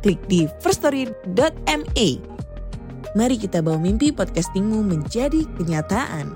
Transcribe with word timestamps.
klik 0.00 0.20
di 0.26 0.48
firststory.me. 0.64 2.08
Mari 3.12 3.36
kita 3.36 3.60
bawa 3.60 3.76
mimpi 3.76 4.10
podcastingmu 4.10 4.80
menjadi 4.80 5.44
kenyataan. 5.60 6.32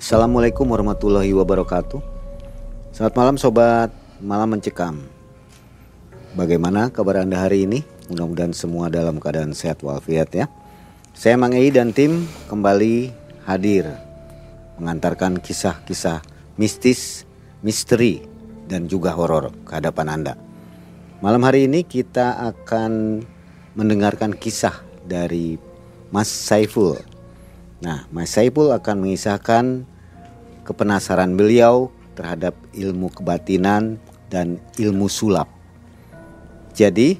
Assalamualaikum 0.00 0.64
warahmatullahi 0.64 1.30
wabarakatuh. 1.34 2.00
Selamat 2.94 3.14
malam 3.14 3.36
sobat 3.36 3.90
malam 4.18 4.58
mencekam. 4.58 5.02
Bagaimana 6.34 6.90
kabar 6.94 7.22
Anda 7.22 7.42
hari 7.42 7.66
ini? 7.66 7.82
Mudah-mudahan 8.10 8.54
semua 8.54 8.90
dalam 8.90 9.22
keadaan 9.22 9.54
sehat 9.54 9.82
walafiat 9.82 10.30
ya. 10.34 10.46
Saya 11.14 11.34
Mang 11.38 11.54
Ei 11.54 11.70
dan 11.74 11.90
tim 11.90 12.26
kembali 12.46 13.10
hadir 13.46 13.86
mengantarkan 14.78 15.38
kisah-kisah 15.42 16.22
mistis, 16.58 17.26
misteri 17.62 18.29
dan 18.70 18.86
juga 18.86 19.10
horor 19.18 19.50
ke 19.66 19.74
hadapan 19.74 20.06
Anda. 20.14 20.34
Malam 21.18 21.42
hari 21.42 21.66
ini 21.66 21.82
kita 21.82 22.38
akan 22.54 23.20
mendengarkan 23.74 24.30
kisah 24.30 24.78
dari 25.02 25.58
Mas 26.14 26.30
Saiful. 26.30 26.96
Nah, 27.82 28.06
Mas 28.14 28.30
Saiful 28.30 28.70
akan 28.70 29.02
mengisahkan 29.02 29.84
kepenasaran 30.62 31.34
beliau 31.34 31.90
terhadap 32.14 32.54
ilmu 32.72 33.10
kebatinan 33.10 33.98
dan 34.30 34.62
ilmu 34.78 35.10
sulap. 35.10 35.50
Jadi, 36.72 37.18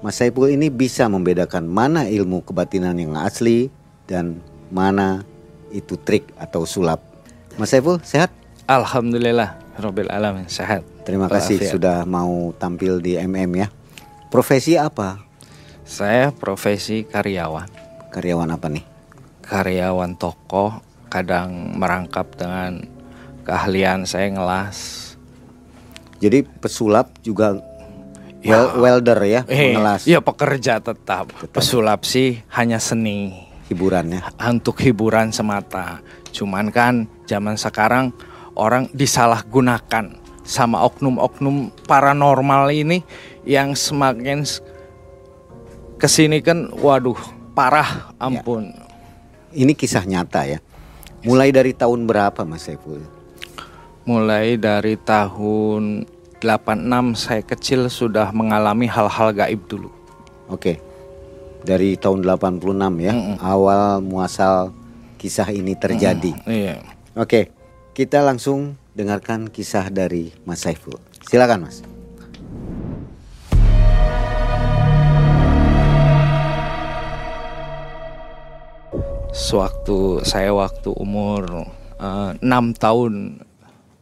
Mas 0.00 0.16
Saiful 0.16 0.54
ini 0.54 0.70
bisa 0.70 1.10
membedakan 1.10 1.66
mana 1.66 2.06
ilmu 2.06 2.46
kebatinan 2.46 2.96
yang 2.96 3.18
asli 3.18 3.68
dan 4.08 4.38
mana 4.70 5.26
itu 5.74 5.98
trik 5.98 6.30
atau 6.38 6.64
sulap. 6.64 7.02
Mas 7.58 7.74
Saiful 7.74 7.98
sehat? 8.00 8.30
Alhamdulillah, 8.70 9.58
Robil 9.80 10.08
Alamin 10.08 10.46
sehat. 10.46 10.84
Terima 11.02 11.26
kasih 11.26 11.56
Walafiat. 11.56 11.72
sudah 11.72 11.98
mau 12.04 12.52
tampil 12.54 13.00
di 13.00 13.16
MM 13.16 13.50
ya. 13.56 13.68
Profesi 14.28 14.76
apa? 14.76 15.18
Saya 15.82 16.30
profesi 16.30 17.02
karyawan, 17.02 17.66
Karyawan 18.08 18.50
apa 18.52 18.68
nih? 18.68 18.84
karyawan 19.42 20.14
toko, 20.14 20.78
kadang 21.10 21.74
merangkap 21.74 22.38
dengan 22.38 22.86
keahlian 23.42 24.06
saya 24.06 24.30
ngelas. 24.30 25.10
Jadi 26.20 26.44
pesulap 26.44 27.10
juga 27.20 27.58
Ya. 28.38 28.56
wel- 28.56 28.72
welder 28.78 29.18
ya, 29.22 29.42
Eh, 29.44 29.74
mengelas 29.74 30.06
iya 30.06 30.22
pekerja 30.22 30.78
tetap. 30.78 31.28
Pesulap 31.50 32.06
sih 32.06 32.40
hanya 32.50 32.78
seni, 32.78 33.34
hiburannya. 33.66 34.22
untuk 34.40 34.78
hiburan 34.78 35.28
semata. 35.28 35.98
Cuman 36.30 36.70
kan 36.70 36.94
zaman 37.26 37.58
sekarang 37.58 38.14
orang 38.60 38.92
disalahgunakan 38.92 40.20
sama 40.44 40.84
oknum-oknum 40.84 41.72
paranormal 41.88 42.68
ini 42.68 43.00
yang 43.48 43.72
semakin 43.72 44.44
ke 45.96 46.04
sini 46.04 46.44
kan, 46.44 46.68
waduh 46.76 47.16
parah, 47.56 48.12
ampun. 48.20 48.72
Ini 49.56 49.72
kisah 49.72 50.04
nyata 50.04 50.44
ya. 50.44 50.58
Mulai 51.24 51.52
dari 51.52 51.72
tahun 51.72 52.04
berapa 52.04 52.44
Mas 52.44 52.68
Saiful? 52.68 53.04
Mulai 54.04 54.56
dari 54.56 54.96
tahun 54.96 56.08
86 56.40 57.20
saya 57.20 57.42
kecil 57.44 57.92
sudah 57.92 58.32
mengalami 58.32 58.88
hal-hal 58.88 59.28
gaib 59.36 59.60
dulu. 59.68 59.92
Oke. 60.48 60.80
Dari 61.60 62.00
tahun 62.00 62.24
86 62.24 63.04
ya, 63.04 63.12
awal 63.44 64.00
muasal 64.00 64.72
kisah 65.20 65.52
ini 65.52 65.76
terjadi. 65.76 66.32
Iya. 66.48 66.80
Oke, 67.12 67.52
kita 68.00 68.24
langsung 68.24 68.80
dengarkan 68.96 69.52
kisah 69.52 69.92
dari 69.92 70.32
Mas 70.48 70.64
Saiful. 70.64 70.96
Silakan 71.20 71.68
Mas. 71.68 71.84
Sewaktu 79.36 80.24
saya 80.24 80.48
waktu 80.56 80.88
umur 80.96 81.68
eh, 82.00 82.30
enam 82.40 82.72
tahun 82.72 83.44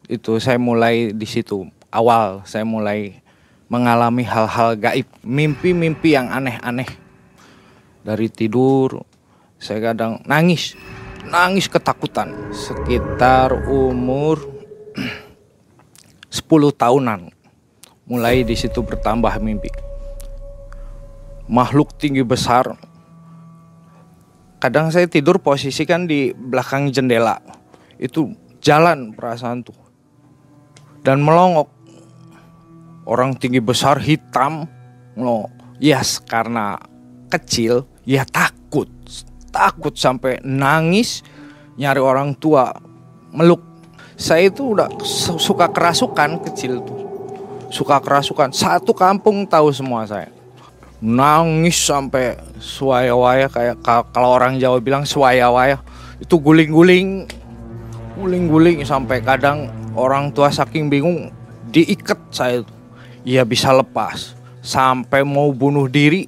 itu 0.07 0.39
saya 0.39 0.63
mulai 0.63 1.11
di 1.11 1.27
situ 1.27 1.67
awal 1.91 2.47
saya 2.47 2.63
mulai 2.63 3.19
mengalami 3.67 4.23
hal-hal 4.23 4.79
gaib, 4.79 5.11
mimpi-mimpi 5.27 6.15
yang 6.15 6.31
aneh-aneh. 6.31 6.87
Dari 8.07 8.31
tidur 8.31 9.03
saya 9.59 9.91
kadang 9.91 10.23
nangis, 10.23 10.79
nangis 11.29 11.69
ketakutan. 11.69 12.33
Sekitar 12.51 13.53
umur 13.69 14.41
10 16.33 16.49
tahunan 16.75 17.21
mulai 18.09 18.43
di 18.43 18.57
situ 18.57 18.81
bertambah 18.81 19.37
mimpi. 19.39 19.69
Makhluk 21.49 21.97
tinggi 21.97 22.25
besar. 22.25 22.77
Kadang 24.59 24.91
saya 24.91 25.07
tidur 25.07 25.39
posisikan 25.39 26.09
di 26.09 26.35
belakang 26.35 26.91
jendela. 26.91 27.39
Itu 28.01 28.35
jalan 28.59 29.15
perasaan 29.15 29.63
tuh. 29.63 29.77
Dan 31.05 31.23
melongok. 31.23 31.69
Orang 33.09 33.39
tinggi 33.41 33.63
besar 33.63 34.03
hitam. 34.03 34.69
Melongok. 35.17 35.53
Yes 35.79 36.19
karena 36.19 36.75
kecil 37.31 37.87
ya 38.03 38.27
takut 38.27 38.58
takut 39.49 39.95
sampai 39.97 40.41
nangis 40.45 41.23
nyari 41.79 42.01
orang 42.03 42.35
tua 42.35 42.75
meluk. 43.33 43.63
Saya 44.19 44.51
itu 44.51 44.75
udah 44.75 44.91
su- 45.07 45.39
suka 45.39 45.71
kerasukan 45.71 46.43
kecil 46.43 46.83
tuh. 46.83 46.99
Suka 47.71 48.03
kerasukan. 48.03 48.51
Satu 48.51 48.91
kampung 48.91 49.47
tahu 49.47 49.71
semua 49.71 50.03
saya. 50.09 50.33
Nangis 50.99 51.79
sampai 51.79 52.35
suaya-waya 52.59 53.47
kayak 53.47 53.79
ka- 53.79 54.11
kalau 54.11 54.35
orang 54.35 54.59
Jawa 54.59 54.83
bilang 54.83 55.07
suaya-waya 55.07 55.79
itu 56.19 56.35
guling-guling. 56.35 57.31
Guling-guling 58.19 58.83
sampai 58.83 59.23
kadang 59.23 59.71
orang 59.95 60.35
tua 60.35 60.51
saking 60.51 60.91
bingung 60.91 61.31
diikat 61.71 62.19
saya 62.35 62.67
itu 62.67 62.75
ya 63.23 63.47
bisa 63.47 63.71
lepas. 63.71 64.35
Sampai 64.59 65.23
mau 65.23 65.55
bunuh 65.55 65.87
diri 65.87 66.27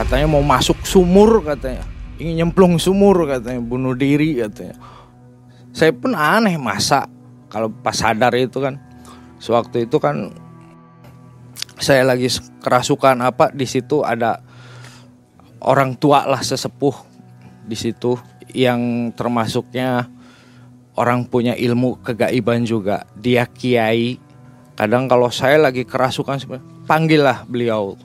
katanya 0.00 0.32
mau 0.32 0.40
masuk 0.40 0.80
sumur 0.88 1.44
katanya. 1.44 1.84
Ingin 2.16 2.44
nyemplung 2.44 2.80
sumur 2.80 3.28
katanya 3.28 3.60
bunuh 3.60 3.92
diri 3.92 4.40
katanya. 4.40 4.80
Saya 5.76 5.92
pun 5.92 6.16
aneh 6.16 6.56
masa 6.56 7.04
kalau 7.52 7.68
pas 7.68 7.92
sadar 7.92 8.32
itu 8.32 8.56
kan. 8.64 8.80
Sewaktu 9.40 9.88
itu 9.88 10.00
kan 10.00 10.32
saya 11.80 12.04
lagi 12.04 12.28
kerasukan 12.60 13.24
apa 13.24 13.52
di 13.52 13.64
situ 13.64 14.04
ada 14.04 14.40
orang 15.64 15.96
tua 15.96 16.28
lah 16.28 16.40
sesepuh 16.40 16.92
di 17.64 17.76
situ 17.76 18.16
yang 18.52 19.12
termasuknya 19.16 20.08
orang 20.96 21.28
punya 21.28 21.52
ilmu 21.56 22.00
kegaiban 22.00 22.64
juga. 22.64 23.04
Dia 23.20 23.44
kiai. 23.44 24.16
Kadang 24.80 25.12
kalau 25.12 25.28
saya 25.28 25.60
lagi 25.60 25.84
kerasukan 25.84 26.40
panggillah 26.88 27.44
beliau 27.44 28.00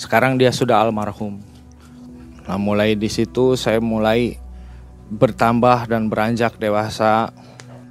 sekarang 0.00 0.40
dia 0.40 0.48
sudah 0.48 0.80
almarhum 0.80 1.44
nah 2.48 2.56
mulai 2.56 2.96
di 2.96 3.12
situ 3.12 3.52
saya 3.60 3.76
mulai 3.84 4.40
bertambah 5.12 5.84
dan 5.92 6.08
beranjak 6.08 6.56
dewasa 6.56 7.28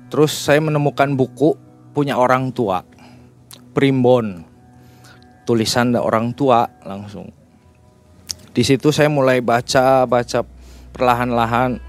terus 0.10 0.34
saya 0.34 0.58
menemukan 0.58 1.14
buku 1.14 1.54
punya 1.94 2.18
orang 2.18 2.50
tua 2.50 2.82
primbon 3.78 4.50
tulisan 5.50 5.98
orang 5.98 6.30
tua 6.38 6.70
langsung. 6.86 7.34
Di 8.54 8.62
situ 8.62 8.94
saya 8.94 9.10
mulai 9.10 9.42
baca 9.42 10.06
baca 10.06 10.46
perlahan-lahan 10.94 11.82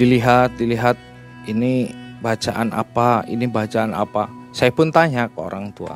dilihat 0.00 0.56
dilihat 0.56 0.96
ini 1.44 1.92
bacaan 2.24 2.72
apa, 2.72 3.28
ini 3.28 3.44
bacaan 3.44 3.92
apa. 3.92 4.32
Saya 4.56 4.72
pun 4.72 4.88
tanya 4.88 5.28
ke 5.28 5.36
orang 5.36 5.68
tua. 5.76 5.92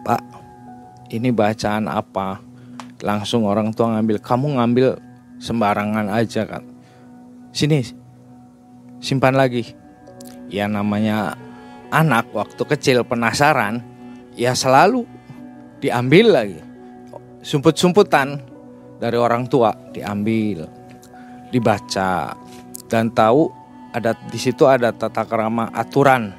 Pak, 0.00 0.33
ini 1.12 1.28
bacaan 1.34 1.90
apa? 1.90 2.40
Langsung 3.04 3.44
orang 3.44 3.74
tua 3.76 3.98
ngambil, 3.98 4.16
kamu 4.22 4.56
ngambil 4.56 4.88
sembarangan 5.42 6.08
aja 6.08 6.48
kan. 6.48 6.64
Sini, 7.52 7.84
simpan 9.04 9.36
lagi. 9.36 9.84
ya 10.52 10.68
namanya 10.68 11.34
anak 11.90 12.30
waktu 12.30 12.62
kecil 12.62 13.02
penasaran 13.02 13.80
ya 14.38 14.52
selalu 14.54 15.08
diambil 15.80 16.26
lagi 16.30 16.60
sumput-sumputan 17.44 18.38
dari 18.98 19.18
orang 19.18 19.48
tua 19.50 19.74
diambil 19.90 20.68
dibaca 21.50 22.34
dan 22.86 23.10
tahu 23.10 23.50
ada 23.94 24.14
di 24.30 24.38
situ 24.38 24.66
ada 24.66 24.90
tata 24.90 25.22
kerama 25.22 25.70
aturan 25.70 26.34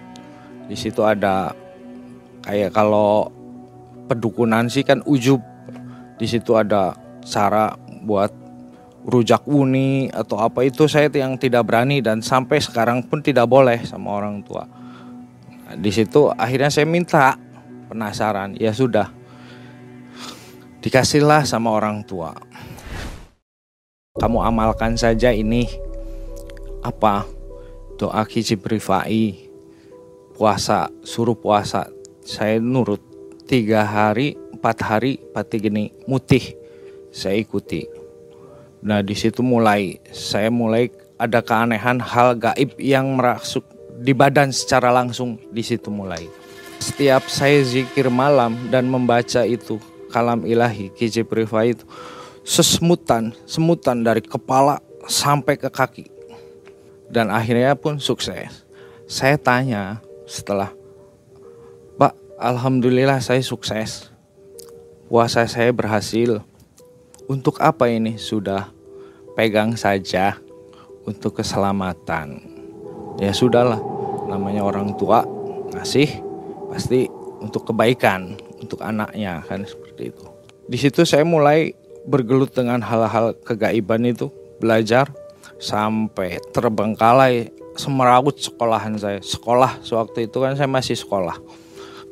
di 0.68 0.76
situ 0.76 1.04
ada 1.06 1.56
kayak 2.44 2.76
kalau 2.76 3.30
pedukunan 4.06 4.70
sih 4.70 4.86
kan 4.86 5.02
ujub. 5.06 5.42
Di 6.16 6.26
situ 6.30 6.56
ada 6.56 6.96
cara 7.26 7.76
buat 8.06 8.32
rujak 9.06 9.46
uni 9.46 10.10
atau 10.10 10.42
apa. 10.42 10.66
Itu 10.66 10.90
saya 10.90 11.08
yang 11.14 11.38
tidak 11.38 11.70
berani 11.70 12.02
dan 12.02 12.26
sampai 12.26 12.58
sekarang 12.62 13.06
pun 13.06 13.22
tidak 13.22 13.46
boleh 13.46 13.82
sama 13.86 14.18
orang 14.18 14.42
tua. 14.42 14.66
Nah, 15.66 15.76
di 15.78 15.92
situ 15.94 16.30
akhirnya 16.34 16.74
saya 16.74 16.90
minta 16.90 17.38
penasaran. 17.90 18.58
Ya 18.58 18.74
sudah 18.74 19.14
dikasihlah 20.82 21.46
sama 21.46 21.74
orang 21.74 22.02
tua. 22.06 22.34
Kamu 24.16 24.42
amalkan 24.42 24.96
saja 24.96 25.30
ini. 25.36 25.68
Apa? 26.82 27.28
Doa 28.00 28.24
kijibrifai. 28.24 29.50
Puasa 30.36 30.92
suruh 31.04 31.36
puasa. 31.36 31.88
Saya 32.26 32.60
nurut 32.60 33.15
tiga 33.46 33.86
hari 33.86 34.34
empat 34.54 34.78
hari 34.82 35.22
pati 35.32 35.62
gini 35.62 35.94
mutih. 36.10 36.58
Saya 37.14 37.40
ikuti. 37.40 37.86
Nah 38.84 39.00
di 39.00 39.16
situ 39.16 39.40
mulai 39.46 40.02
saya 40.12 40.52
mulai 40.52 40.92
ada 41.16 41.40
keanehan 41.40 42.02
hal 42.02 42.36
gaib 42.36 42.76
yang 42.76 43.16
merasuk 43.16 43.64
di 44.02 44.12
badan 44.12 44.52
secara 44.52 44.92
langsung 44.92 45.40
di 45.54 45.64
situ 45.64 45.88
mulai. 45.88 46.28
Setiap 46.82 47.32
saya 47.32 47.64
zikir 47.64 48.12
malam 48.12 48.68
dan 48.68 48.92
membaca 48.92 49.48
itu 49.48 49.80
kalam 50.12 50.44
ilahi 50.44 50.92
kiji 50.92 51.24
priva 51.24 51.64
itu 51.64 51.88
sesemutan 52.44 53.32
semutan 53.48 54.04
dari 54.04 54.20
kepala 54.22 54.84
sampai 55.08 55.56
ke 55.56 55.72
kaki. 55.72 56.06
Dan 57.08 57.32
akhirnya 57.32 57.78
pun 57.78 58.02
sukses. 58.02 58.66
Saya 59.06 59.38
tanya 59.38 60.02
setelah 60.26 60.74
Alhamdulillah 62.36 63.24
saya 63.24 63.40
sukses 63.40 64.12
puasa 65.08 65.48
saya 65.48 65.72
berhasil 65.72 66.44
untuk 67.32 67.64
apa 67.64 67.88
ini 67.88 68.20
sudah 68.20 68.76
pegang 69.40 69.80
saja 69.80 70.36
untuk 71.08 71.40
keselamatan 71.40 72.44
ya 73.24 73.32
sudahlah 73.32 73.80
namanya 74.28 74.68
orang 74.68 74.98
tua 75.00 75.24
ngasih 75.72 76.10
pasti 76.74 77.08
untuk 77.40 77.72
kebaikan 77.72 78.36
untuk 78.60 78.82
anaknya 78.82 79.44
kan 79.46 79.64
seperti 79.64 80.12
itu. 80.12 80.26
Di 80.66 80.78
situ 80.82 81.06
saya 81.06 81.22
mulai 81.22 81.78
bergelut 82.10 82.52
dengan 82.52 82.82
hal-hal 82.82 83.38
kegaiban 83.46 84.02
itu, 84.06 84.34
belajar 84.58 85.14
sampai 85.62 86.42
terbengkalai 86.52 87.54
semerawut 87.78 88.38
sekolahan 88.42 88.98
saya. 88.98 89.22
Sekolah 89.22 89.80
sewaktu 89.86 90.26
itu 90.26 90.38
kan 90.42 90.58
saya 90.58 90.70
masih 90.70 90.98
sekolah. 90.98 91.38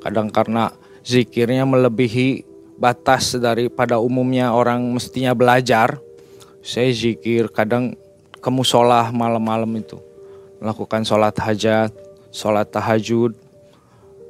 Kadang 0.03 0.27
karena 0.29 0.75
zikirnya 1.01 1.63
melebihi 1.63 2.43
batas 2.75 3.39
daripada 3.39 4.03
umumnya 4.03 4.51
orang 4.51 4.83
mestinya 4.91 5.31
belajar, 5.31 5.97
saya 6.59 6.91
zikir 6.91 7.47
kadang 7.51 7.95
ke 8.43 8.49
musola 8.51 9.07
malam-malam 9.15 9.71
itu 9.79 9.95
melakukan 10.63 11.03
sholat 11.03 11.35
hajat, 11.39 11.91
sholat 12.31 12.67
tahajud, 12.71 13.35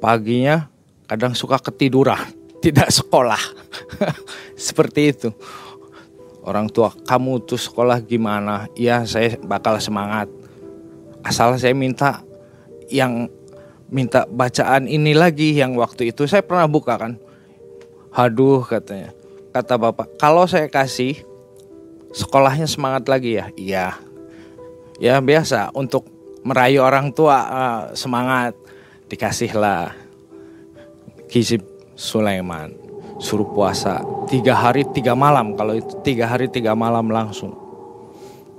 paginya 0.02 0.66
kadang 1.06 1.30
suka 1.30 1.62
ketiduran, 1.62 2.26
tidak 2.64 2.90
sekolah. 2.90 3.38
Seperti 4.58 5.14
itu. 5.14 5.30
Orang 6.44 6.68
tua, 6.68 6.92
kamu 6.92 7.40
tuh 7.48 7.56
sekolah 7.56 8.04
gimana? 8.04 8.68
Ya 8.76 9.00
saya 9.08 9.40
bakal 9.40 9.80
semangat. 9.80 10.28
Asal 11.24 11.56
saya 11.56 11.72
minta 11.72 12.20
yang 12.92 13.32
minta 13.88 14.24
bacaan 14.28 14.88
ini 14.88 15.12
lagi 15.12 15.56
yang 15.56 15.76
waktu 15.76 16.12
itu 16.12 16.24
saya 16.28 16.44
pernah 16.44 16.68
buka 16.68 16.96
kan. 16.96 17.12
Haduh 18.14 18.62
katanya. 18.64 19.10
Kata 19.54 19.78
bapak, 19.78 20.18
kalau 20.18 20.46
saya 20.50 20.66
kasih 20.66 21.22
sekolahnya 22.14 22.66
semangat 22.66 23.06
lagi 23.06 23.38
ya. 23.38 23.46
Iya. 23.54 23.86
Ya 25.02 25.18
biasa 25.18 25.74
untuk 25.74 26.06
merayu 26.46 26.84
orang 26.84 27.10
tua 27.10 27.38
uh, 27.48 27.82
semangat 27.96 28.54
dikasihlah 29.10 29.90
Kizib 31.26 31.64
Sulaiman 31.98 32.70
suruh 33.18 33.46
puasa 33.46 34.02
tiga 34.28 34.52
hari 34.58 34.84
tiga 34.90 35.16
malam 35.16 35.56
kalau 35.56 35.78
itu 35.78 35.94
tiga 36.02 36.28
hari 36.28 36.50
tiga 36.50 36.76
malam 36.76 37.08
langsung 37.08 37.54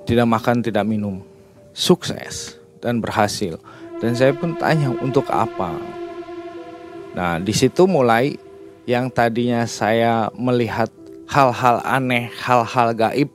tidak 0.07 0.25
makan 0.25 0.63
tidak 0.63 0.87
minum 0.87 1.21
sukses 1.75 2.57
dan 2.79 2.97
berhasil 3.03 3.59
dan 3.99 4.11
saya 4.15 4.31
pun 4.35 4.55
tanya 4.57 4.91
untuk 4.99 5.27
apa 5.31 5.75
nah 7.15 7.39
di 7.39 7.53
situ 7.55 7.87
mulai 7.87 8.35
yang 8.85 9.09
tadinya 9.09 9.63
saya 9.65 10.29
melihat 10.35 10.91
hal-hal 11.25 11.81
aneh 11.81 12.29
hal-hal 12.43 12.93
gaib 12.93 13.31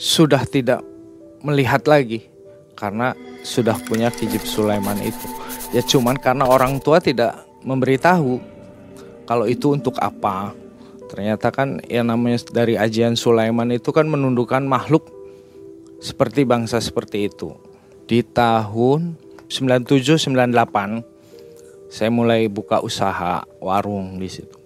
sudah 0.00 0.42
tidak 0.48 0.80
melihat 1.44 1.84
lagi 1.86 2.26
karena 2.74 3.14
sudah 3.46 3.78
punya 3.86 4.10
kijib 4.10 4.42
Sulaiman 4.42 4.98
itu 5.02 5.38
Ya 5.68 5.84
cuman 5.84 6.16
karena 6.16 6.48
orang 6.48 6.80
tua 6.80 6.96
tidak 6.96 7.44
memberitahu 7.60 8.40
kalau 9.28 9.44
itu 9.44 9.76
untuk 9.76 10.00
apa. 10.00 10.56
Ternyata 11.08 11.52
kan 11.52 11.80
yang 11.88 12.08
namanya 12.08 12.40
dari 12.48 12.76
ajian 12.76 13.16
Sulaiman 13.16 13.68
itu 13.72 13.92
kan 13.92 14.08
menundukkan 14.08 14.64
makhluk 14.64 15.08
seperti 16.00 16.48
bangsa 16.48 16.80
seperti 16.80 17.28
itu. 17.28 17.52
Di 18.08 18.24
tahun 18.24 19.16
97 19.48 20.28
98 20.28 21.88
saya 21.88 22.12
mulai 22.12 22.52
buka 22.52 22.84
usaha 22.84 23.48
warung 23.64 24.20
di 24.20 24.28
situ. 24.28 24.60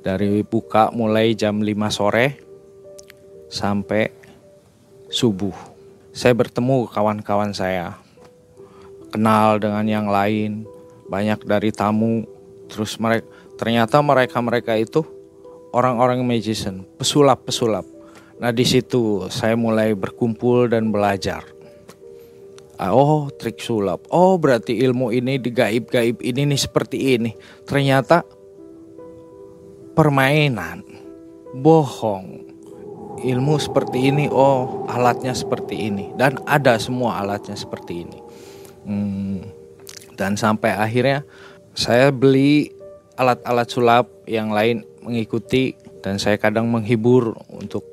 Dari 0.00 0.40
buka 0.40 0.88
mulai 0.96 1.36
jam 1.36 1.60
5 1.60 1.68
sore 1.92 2.40
sampai 3.52 4.08
subuh. 5.12 5.52
Saya 6.16 6.32
bertemu 6.32 6.88
kawan-kawan 6.88 7.52
saya 7.52 8.00
kenal 9.12 9.60
dengan 9.60 9.84
yang 9.84 10.08
lain, 10.08 10.64
banyak 11.12 11.44
dari 11.44 11.68
tamu. 11.68 12.24
Terus 12.72 12.96
mereka 12.96 13.28
ternyata 13.60 14.00
mereka-mereka 14.00 14.80
itu 14.80 15.04
orang-orang 15.76 16.24
magician, 16.24 16.88
pesulap-pesulap. 16.96 17.84
Nah, 18.40 18.56
di 18.56 18.64
situ 18.64 19.28
saya 19.28 19.52
mulai 19.52 19.92
berkumpul 19.92 20.72
dan 20.72 20.88
belajar. 20.88 21.59
Ah, 22.80 22.96
oh, 22.96 23.28
trik 23.28 23.60
sulap. 23.60 24.08
Oh, 24.08 24.40
berarti 24.40 24.80
ilmu 24.80 25.12
ini 25.12 25.36
di 25.36 25.52
gaib-gaib 25.52 26.24
ini 26.24 26.48
nih 26.48 26.60
seperti 26.64 27.20
ini. 27.20 27.36
Ternyata 27.68 28.24
permainan, 29.92 30.80
bohong. 31.60 32.48
Ilmu 33.20 33.60
seperti 33.60 34.08
ini, 34.08 34.32
oh, 34.32 34.88
alatnya 34.88 35.36
seperti 35.36 35.92
ini 35.92 36.08
dan 36.16 36.40
ada 36.48 36.80
semua 36.80 37.20
alatnya 37.20 37.52
seperti 37.52 38.08
ini. 38.08 38.18
Hmm, 38.88 39.44
dan 40.16 40.40
sampai 40.40 40.72
akhirnya 40.72 41.20
saya 41.76 42.08
beli 42.08 42.72
alat-alat 43.20 43.68
sulap 43.68 44.08
yang 44.24 44.56
lain 44.56 44.88
mengikuti 45.04 45.76
dan 46.00 46.16
saya 46.16 46.40
kadang 46.40 46.64
menghibur 46.72 47.36
untuk 47.52 47.84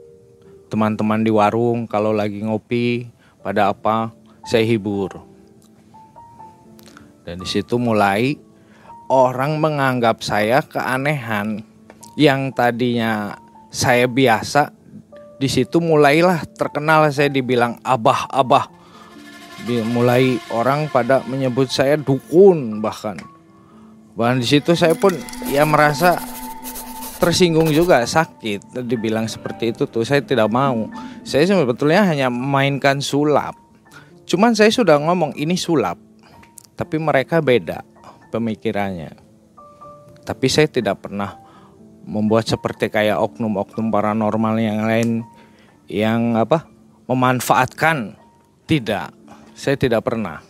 teman-teman 0.71 1.27
di 1.27 1.31
warung 1.31 1.91
kalau 1.91 2.15
lagi 2.15 2.39
ngopi 2.39 3.11
pada 3.43 3.71
apa 3.71 4.15
saya 4.47 4.63
hibur. 4.63 5.19
Dan 7.27 7.43
di 7.43 7.47
situ 7.47 7.75
mulai 7.75 8.39
orang 9.11 9.59
menganggap 9.59 10.23
saya 10.23 10.63
keanehan. 10.63 11.67
Yang 12.15 12.55
tadinya 12.55 13.35
saya 13.67 14.07
biasa 14.07 14.73
di 15.37 15.45
situ 15.45 15.77
mulailah 15.77 16.49
terkenal 16.57 17.05
saya 17.13 17.29
dibilang 17.29 17.77
abah 17.85 18.25
abah 18.31 18.65
mulai 19.67 20.39
orang 20.49 20.87
pada 20.89 21.21
menyebut 21.27 21.67
saya 21.67 21.99
dukun 21.99 22.79
bahkan. 22.79 23.19
Bahkan 24.17 24.41
di 24.41 24.47
situ 24.47 24.73
saya 24.73 24.97
pun 24.97 25.13
ya 25.51 25.61
merasa 25.67 26.17
tersinggung 27.21 27.69
juga 27.69 28.01
sakit 28.01 28.81
dibilang 28.85 29.29
seperti 29.29 29.75
itu 29.75 29.85
tuh 29.85 30.07
saya 30.07 30.23
tidak 30.23 30.49
mau. 30.49 30.89
Saya 31.21 31.45
sebetulnya 31.45 32.01
hanya 32.07 32.31
memainkan 32.31 32.97
sulap 33.03 33.66
cuman 34.27 34.51
saya 34.53 34.69
sudah 34.69 34.99
ngomong 34.99 35.33
ini 35.39 35.55
sulap 35.55 35.97
tapi 36.77 37.01
mereka 37.01 37.41
beda 37.41 37.81
pemikirannya. 38.29 39.17
Tapi 40.21 40.45
saya 40.45 40.69
tidak 40.69 41.01
pernah 41.01 41.41
membuat 42.05 42.45
seperti 42.45 42.93
kayak 42.93 43.17
oknum-oknum 43.17 43.89
paranormal 43.89 44.55
yang 44.61 44.85
lain 44.85 45.09
yang 45.89 46.37
apa 46.37 46.69
memanfaatkan. 47.09 48.13
Tidak 48.67 49.07
saya 49.57 49.73
tidak 49.73 50.05
pernah. 50.05 50.45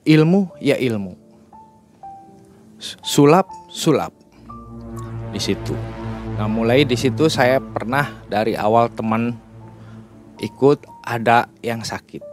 ilmu 0.00 0.48
ya 0.64 0.80
ilmu. 0.80 1.12
Sulap 2.80 3.50
sulap. 3.68 4.14
Di 5.34 5.40
situ. 5.40 5.76
Nah 6.40 6.48
mulai 6.48 6.88
di 6.88 6.96
situ 6.96 7.28
saya 7.28 7.60
pernah 7.60 8.24
dari 8.28 8.56
awal 8.56 8.88
teman 8.88 9.36
ikut 10.40 10.88
ada 11.04 11.52
yang 11.60 11.84
sakit 11.84 12.29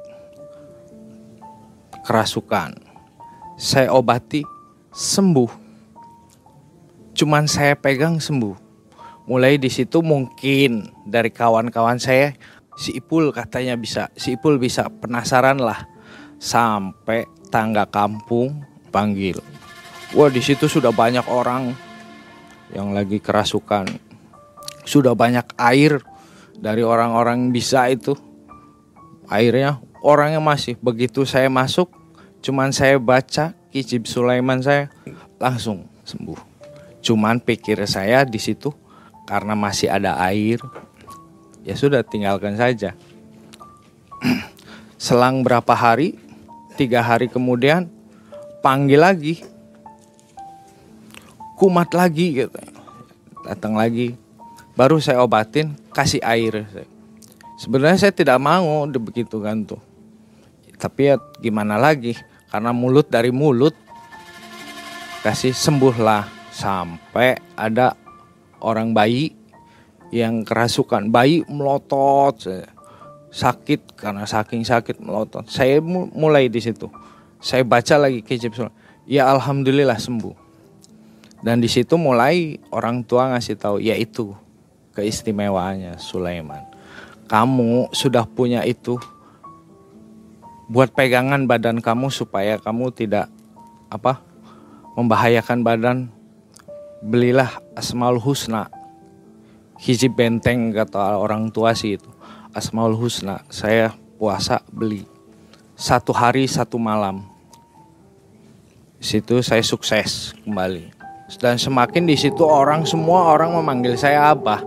kerasukan. 2.08 2.72
Saya 3.60 3.92
obati 3.92 4.48
sembuh. 4.96 5.52
Cuman 7.12 7.52
saya 7.52 7.76
pegang 7.76 8.24
sembuh. 8.24 8.56
Mulai 9.28 9.60
di 9.60 9.68
situ 9.68 10.00
mungkin 10.00 10.88
dari 11.04 11.28
kawan-kawan 11.28 12.00
saya 12.00 12.32
si 12.80 12.96
Ipul 12.96 13.36
katanya 13.36 13.76
bisa 13.76 14.08
si 14.16 14.40
Ipul 14.40 14.56
bisa 14.56 14.88
penasaran 14.88 15.60
lah. 15.60 15.84
Sampai 16.40 17.28
tangga 17.52 17.84
kampung 17.84 18.64
panggil. 18.88 19.44
Wah 20.16 20.32
di 20.32 20.40
situ 20.40 20.72
sudah 20.72 20.96
banyak 20.96 21.28
orang 21.28 21.76
yang 22.72 22.96
lagi 22.96 23.20
kerasukan. 23.20 23.92
Sudah 24.88 25.12
banyak 25.12 25.44
air 25.60 26.00
dari 26.56 26.88
orang-orang 26.88 27.52
bisa 27.52 27.92
itu. 27.92 28.16
Airnya 29.28 29.84
orangnya 30.08 30.40
masih. 30.40 30.80
Begitu 30.80 31.28
saya 31.28 31.52
masuk 31.52 31.92
cuman 32.40 32.72
saya 32.72 32.96
baca 32.96 33.52
Kijib 33.76 34.08
Sulaiman 34.08 34.64
saya 34.64 34.88
langsung 35.36 35.84
sembuh. 36.08 36.40
Cuman 37.04 37.44
pikir 37.44 37.84
saya 37.84 38.24
di 38.24 38.40
situ 38.40 38.72
karena 39.28 39.52
masih 39.60 39.92
ada 39.92 40.16
air. 40.24 40.64
Ya 41.68 41.76
sudah 41.76 42.08
tinggalkan 42.08 42.56
saja. 42.56 42.96
Selang 44.96 45.44
berapa 45.44 45.76
hari 45.76 46.16
tiga 46.80 47.04
hari 47.04 47.28
kemudian 47.28 47.92
panggil 48.64 49.04
lagi. 49.04 49.44
Kumat 51.60 51.92
lagi 51.92 52.38
gitu 52.38 52.62
datang 53.44 53.76
lagi. 53.76 54.16
Baru 54.78 55.02
saya 55.02 55.26
obatin 55.26 55.74
kasih 55.92 56.22
air. 56.22 56.64
Sebenarnya 57.58 57.98
saya 57.98 58.14
tidak 58.14 58.38
mau 58.38 58.86
begitu 58.86 59.42
kan 59.42 59.66
tuh 59.66 59.87
tapi 60.78 61.10
ya 61.10 61.18
gimana 61.42 61.82
lagi? 61.82 62.14
Karena 62.54 62.70
mulut 62.70 63.10
dari 63.10 63.34
mulut 63.34 63.74
kasih 65.26 65.52
sembuhlah. 65.52 66.38
Sampai 66.54 67.38
ada 67.54 67.94
orang 68.62 68.94
bayi 68.94 69.34
yang 70.10 70.42
kerasukan. 70.42 71.10
Bayi 71.10 71.46
melotot 71.50 72.66
sakit. 73.30 73.98
Karena 73.98 74.26
saking 74.26 74.66
sakit 74.66 75.02
melotot. 75.02 75.46
Saya 75.50 75.82
mulai 75.84 76.50
di 76.50 76.62
situ. 76.62 76.90
Saya 77.38 77.62
baca 77.62 77.98
lagi 78.02 78.26
kejib 78.26 78.54
ya 79.06 79.30
alhamdulillah 79.30 79.98
sembuh. 79.98 80.34
Dan 81.42 81.62
di 81.62 81.70
situ 81.70 81.94
mulai 82.02 82.58
orang 82.74 83.06
tua 83.06 83.30
ngasih 83.34 83.58
tahu 83.62 83.78
yaitu 83.78 84.34
keistimewaannya 84.98 86.02
Sulaiman. 86.02 86.66
Kamu 87.30 87.94
sudah 87.94 88.26
punya 88.26 88.66
itu 88.66 88.98
buat 90.68 90.92
pegangan 90.92 91.48
badan 91.48 91.80
kamu 91.80 92.12
supaya 92.12 92.60
kamu 92.60 92.92
tidak 92.92 93.32
apa 93.88 94.20
membahayakan 95.00 95.64
badan. 95.64 95.98
Belilah 96.98 97.62
Asmaul 97.78 98.18
Husna. 98.18 98.68
Hijib 99.78 100.18
benteng 100.18 100.74
kata 100.74 101.22
orang 101.22 101.54
tua 101.54 101.78
sih 101.78 101.96
itu. 101.96 102.10
Asmaul 102.52 102.98
Husna. 102.98 103.46
Saya 103.54 103.94
puasa 104.18 104.66
beli 104.74 105.06
satu 105.78 106.10
hari 106.10 106.50
satu 106.50 106.82
malam. 106.82 107.22
Situ 108.98 109.46
saya 109.46 109.62
sukses 109.62 110.34
kembali 110.42 110.98
dan 111.36 111.60
semakin 111.60 112.08
di 112.08 112.16
situ 112.16 112.48
orang 112.48 112.88
semua 112.88 113.36
orang 113.36 113.52
memanggil 113.60 114.00
saya 114.00 114.32
abah 114.32 114.64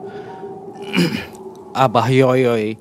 abah 1.88 2.06
yoyoy 2.12 2.76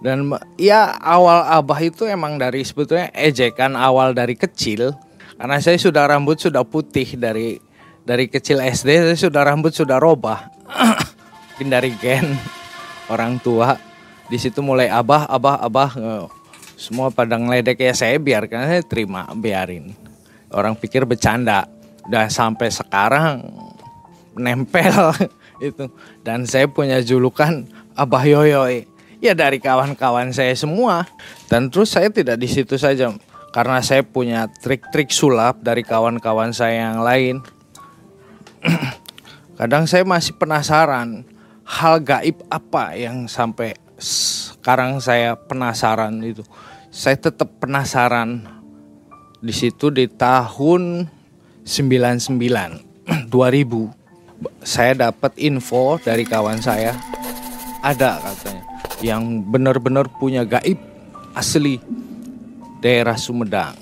dan 0.00 0.32
ya 0.56 0.96
awal 0.96 1.44
abah 1.44 1.80
itu 1.84 2.08
emang 2.08 2.40
dari 2.40 2.64
sebetulnya 2.64 3.12
ejekan 3.12 3.76
awal 3.76 4.16
dari 4.16 4.32
kecil. 4.32 4.96
Karena 5.36 5.60
saya 5.60 5.76
sudah 5.76 6.08
rambut 6.08 6.40
sudah 6.40 6.64
putih 6.64 7.16
dari 7.20 7.60
dari 8.04 8.28
kecil 8.28 8.64
SD 8.64 9.12
saya 9.12 9.18
sudah 9.20 9.42
rambut 9.44 9.76
sudah 9.76 10.00
robah. 10.00 10.48
Mungkin 11.56 11.68
dari 11.68 11.92
gen 12.00 12.32
orang 13.12 13.36
tua. 13.44 13.76
Di 14.32 14.40
situ 14.40 14.64
mulai 14.64 14.88
abah 14.88 15.28
abah 15.28 15.56
abah 15.68 15.90
semua 16.80 17.12
pada 17.12 17.36
ngeledek 17.36 17.84
ya 17.84 17.92
saya 17.92 18.16
biarkan 18.16 18.72
saya 18.72 18.82
terima 18.84 19.28
biarin. 19.36 19.92
Orang 20.48 20.80
pikir 20.80 21.04
bercanda. 21.04 21.68
Udah 22.08 22.32
sampai 22.32 22.72
sekarang 22.72 23.52
nempel 24.32 25.12
itu. 25.68 25.92
Dan 26.24 26.48
saya 26.48 26.64
punya 26.72 27.04
julukan 27.04 27.68
Abah 27.92 28.24
Yoyoy 28.24 28.89
ya 29.20 29.36
dari 29.36 29.60
kawan-kawan 29.60 30.32
saya 30.32 30.56
semua. 30.56 31.06
Dan 31.46 31.68
terus 31.68 31.92
saya 31.92 32.08
tidak 32.08 32.40
di 32.40 32.48
situ 32.48 32.80
saja 32.80 33.12
karena 33.52 33.78
saya 33.84 34.02
punya 34.02 34.48
trik-trik 34.48 35.12
sulap 35.12 35.60
dari 35.60 35.84
kawan-kawan 35.84 36.50
saya 36.50 36.90
yang 36.90 37.04
lain. 37.04 37.44
Kadang 39.60 39.84
saya 39.84 40.02
masih 40.08 40.34
penasaran 40.40 41.28
hal 41.68 42.00
gaib 42.00 42.40
apa 42.48 42.96
yang 42.96 43.28
sampai 43.28 43.76
sekarang 44.00 44.98
saya 44.98 45.36
penasaran 45.36 46.16
itu. 46.24 46.42
Saya 46.90 47.14
tetap 47.14 47.60
penasaran 47.62 48.42
di 49.38 49.54
situ 49.54 49.94
di 49.94 50.10
tahun 50.10 51.06
99 51.62 53.30
2000 53.30 53.30
saya 54.64 54.92
dapat 54.96 55.32
info 55.38 56.00
dari 56.00 56.24
kawan 56.24 56.58
saya. 56.64 56.96
Ada 57.80 58.20
katanya 58.20 58.59
yang 59.00 59.44
benar-benar 59.44 60.08
punya 60.20 60.44
gaib 60.44 60.76
asli 61.32 61.80
daerah 62.84 63.16
Sumedang. 63.16 63.76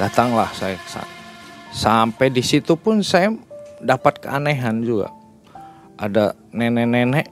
Datanglah 0.00 0.50
saya 0.52 0.76
ke 0.76 0.88
sana. 0.88 1.12
Sampai 1.74 2.30
di 2.30 2.42
situ 2.42 2.78
pun 2.78 3.02
saya 3.02 3.34
dapat 3.82 4.22
keanehan 4.22 4.84
juga. 4.84 5.10
Ada 5.98 6.34
nenek-nenek 6.50 7.30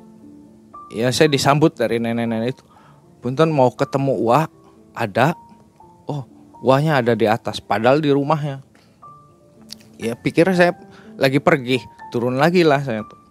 ya 0.95 1.09
saya 1.15 1.31
disambut 1.31 1.79
dari 1.79 2.03
nenek-nenek 2.03 2.59
itu. 2.59 2.65
Punten 3.23 3.55
mau 3.55 3.71
ketemu 3.71 4.19
uang 4.19 4.51
ada. 4.95 5.35
Oh, 6.11 6.27
uangnya 6.63 6.99
ada 6.99 7.15
di 7.15 7.27
atas 7.31 7.63
padahal 7.63 8.03
di 8.03 8.11
rumahnya 8.11 8.63
ya 10.03 10.19
pikir 10.19 10.51
saya 10.51 10.75
lagi 11.15 11.39
pergi 11.39 11.79
turun 12.11 12.35
lagi 12.35 12.67
lah 12.67 12.83
saya 12.83 13.07
tuh 13.07 13.22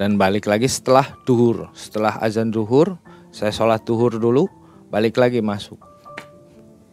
dan 0.00 0.16
balik 0.16 0.48
lagi 0.48 0.64
setelah 0.64 1.04
duhur. 1.28 1.68
Setelah 1.76 2.16
azan 2.24 2.48
duhur 2.48 2.96
saya 3.28 3.52
sholat 3.52 3.84
duhur 3.84 4.16
dulu 4.16 4.48
balik 4.88 5.20
lagi 5.20 5.44
masuk. 5.44 5.76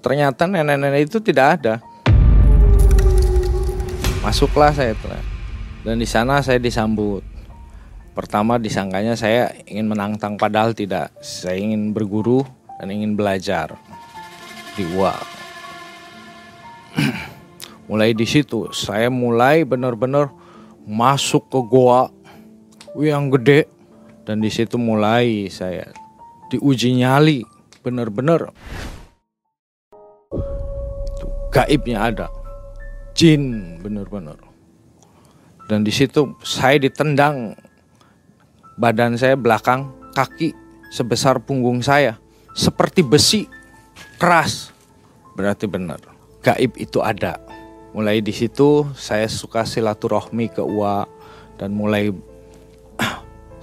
Ternyata 0.03 0.43
nenek-nenek 0.43 1.07
itu 1.07 1.23
tidak 1.23 1.55
ada. 1.55 1.79
Masuklah 4.19 4.75
saya 4.75 4.91
tuh. 4.99 5.15
Dan 5.87 6.03
di 6.03 6.07
sana 6.07 6.43
saya 6.43 6.59
disambut. 6.59 7.23
Pertama 8.11 8.59
disangkanya 8.59 9.15
saya 9.15 9.55
ingin 9.63 9.87
menantang 9.87 10.35
padahal 10.35 10.75
tidak. 10.75 11.15
Saya 11.23 11.63
ingin 11.63 11.95
berguru 11.95 12.43
dan 12.75 12.91
ingin 12.91 13.15
belajar 13.15 13.79
di 14.75 14.83
UA. 14.83 15.15
Mulai 17.87 18.11
di 18.11 18.27
situ 18.27 18.67
saya 18.75 19.07
mulai 19.07 19.63
benar-benar 19.63 20.27
masuk 20.83 21.47
ke 21.47 21.59
goa 21.71 22.11
yang 23.03 23.29
gede. 23.33 23.69
Dan 24.27 24.43
di 24.43 24.51
situ 24.51 24.75
mulai 24.75 25.47
saya 25.47 25.87
diuji 26.51 26.99
nyali 26.99 27.43
benar-benar 27.83 28.51
gaibnya 31.51 32.11
ada. 32.11 32.27
Jin 33.17 33.79
benar-benar 33.81 34.47
dan 35.67 35.83
di 35.83 35.91
situ 35.91 36.33
saya 36.41 36.79
ditendang. 36.79 37.53
Badan 38.79 39.19
saya 39.19 39.35
belakang 39.35 39.91
kaki 40.15 40.55
sebesar 40.89 41.43
punggung 41.43 41.83
saya. 41.83 42.15
Seperti 42.55 43.03
besi 43.03 43.45
keras. 44.15 44.71
Berarti 45.35 45.67
benar 45.67 45.99
gaib 46.41 46.79
itu 46.79 47.03
ada. 47.03 47.37
Mulai 47.91 48.23
di 48.23 48.31
situ 48.31 48.87
saya 48.95 49.27
suka 49.27 49.67
silaturahmi 49.67 50.47
ke 50.55 50.63
Uwa. 50.63 51.03
Dan 51.59 51.75
mulai 51.75 52.13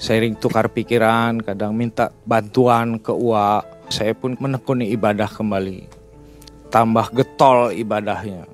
sharing 0.04 0.36
tukar 0.36 0.68
pikiran, 0.68 1.40
kadang 1.40 1.72
minta 1.72 2.12
bantuan 2.28 3.00
ke 3.00 3.08
Uwa. 3.08 3.64
Saya 3.88 4.12
pun 4.12 4.36
menekuni 4.36 4.92
ibadah 4.92 5.32
kembali. 5.32 5.88
Tambah 6.68 7.08
getol 7.16 7.72
ibadahnya. 7.72 8.44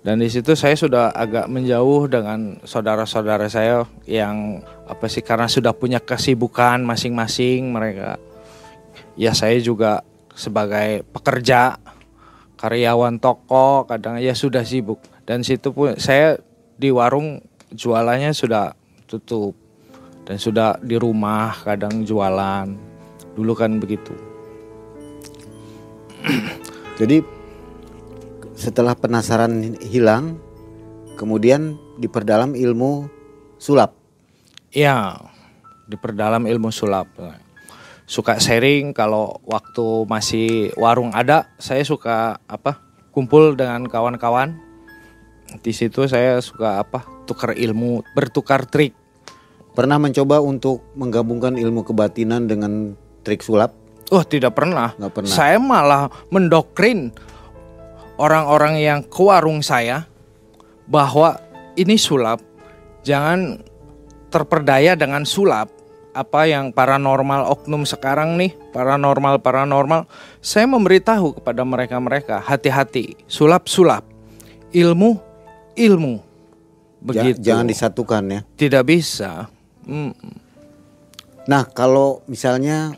Dan 0.00 0.24
di 0.24 0.32
situ 0.32 0.56
saya 0.56 0.72
sudah 0.72 1.12
agak 1.12 1.52
menjauh 1.52 2.08
dengan 2.08 2.56
saudara-saudara 2.64 3.52
saya 3.52 3.84
yang 4.08 4.64
apa 4.88 5.04
sih 5.04 5.20
karena 5.20 5.44
sudah 5.44 5.76
punya 5.76 6.00
kesibukan 6.00 6.80
masing-masing 6.80 7.68
mereka. 7.68 8.16
Ya 9.20 9.36
saya 9.36 9.60
juga 9.60 10.00
sebagai 10.32 11.04
pekerja 11.12 11.76
karyawan 12.56 13.20
toko 13.20 13.84
kadang 13.84 14.16
ya 14.22 14.32
sudah 14.32 14.62
sibuk 14.62 15.02
dan 15.26 15.42
situ 15.42 15.74
pun 15.74 15.98
saya 15.98 16.38
di 16.78 16.94
warung 16.94 17.42
jualannya 17.74 18.30
sudah 18.32 18.78
tutup 19.10 19.67
dan 20.28 20.36
sudah 20.36 20.76
di 20.84 21.00
rumah 21.00 21.56
kadang 21.64 22.04
jualan. 22.04 22.68
Dulu 23.32 23.52
kan 23.56 23.80
begitu. 23.80 24.12
Jadi 27.00 27.24
setelah 28.52 28.92
penasaran 28.92 29.80
hilang, 29.80 30.36
kemudian 31.16 31.80
diperdalam 31.96 32.52
ilmu 32.52 33.08
sulap. 33.56 33.96
ya 34.68 35.16
diperdalam 35.88 36.44
ilmu 36.44 36.68
sulap. 36.68 37.08
Suka 38.04 38.36
sharing 38.36 38.92
kalau 38.92 39.40
waktu 39.48 40.04
masih 40.04 40.76
warung 40.76 41.08
ada 41.16 41.48
saya 41.56 41.80
suka 41.88 42.36
apa 42.44 42.76
kumpul 43.16 43.56
dengan 43.56 43.88
kawan-kawan. 43.88 44.60
Di 45.64 45.72
situ 45.72 46.04
saya 46.04 46.44
suka 46.44 46.84
apa 46.84 47.08
tukar 47.24 47.56
ilmu 47.56 48.04
bertukar 48.12 48.68
trik 48.68 48.92
Pernah 49.78 49.94
mencoba 50.02 50.42
untuk 50.42 50.82
menggabungkan 50.98 51.54
ilmu 51.54 51.86
kebatinan 51.86 52.50
dengan 52.50 52.98
trik 53.22 53.46
sulap? 53.46 53.70
Oh 54.10 54.26
tidak 54.26 54.58
pernah. 54.58 54.90
Nggak 54.98 55.12
pernah. 55.14 55.30
Saya 55.30 55.62
malah 55.62 56.10
mendoktrin 56.34 57.14
orang-orang 58.18 58.82
yang 58.82 59.06
ke 59.06 59.22
warung 59.22 59.62
saya 59.62 60.02
bahwa 60.90 61.38
ini 61.78 61.94
sulap. 61.94 62.42
Jangan 63.06 63.62
terperdaya 64.34 64.98
dengan 64.98 65.22
sulap. 65.22 65.70
Apa 66.10 66.50
yang 66.50 66.74
paranormal 66.74 67.46
oknum 67.46 67.86
sekarang 67.86 68.34
nih, 68.34 68.50
paranormal 68.74 69.38
paranormal. 69.38 70.10
Saya 70.42 70.66
memberitahu 70.66 71.38
kepada 71.38 71.62
mereka-mereka 71.62 72.42
hati-hati, 72.42 73.14
sulap-sulap, 73.30 74.02
ilmu 74.74 75.22
ilmu. 75.78 76.18
Begitu. 76.98 77.38
Jangan 77.38 77.70
disatukan 77.70 78.22
ya. 78.26 78.40
Tidak 78.58 78.82
bisa. 78.82 79.46
Hmm. 79.88 80.12
Nah, 81.48 81.64
kalau 81.72 82.20
misalnya 82.28 82.92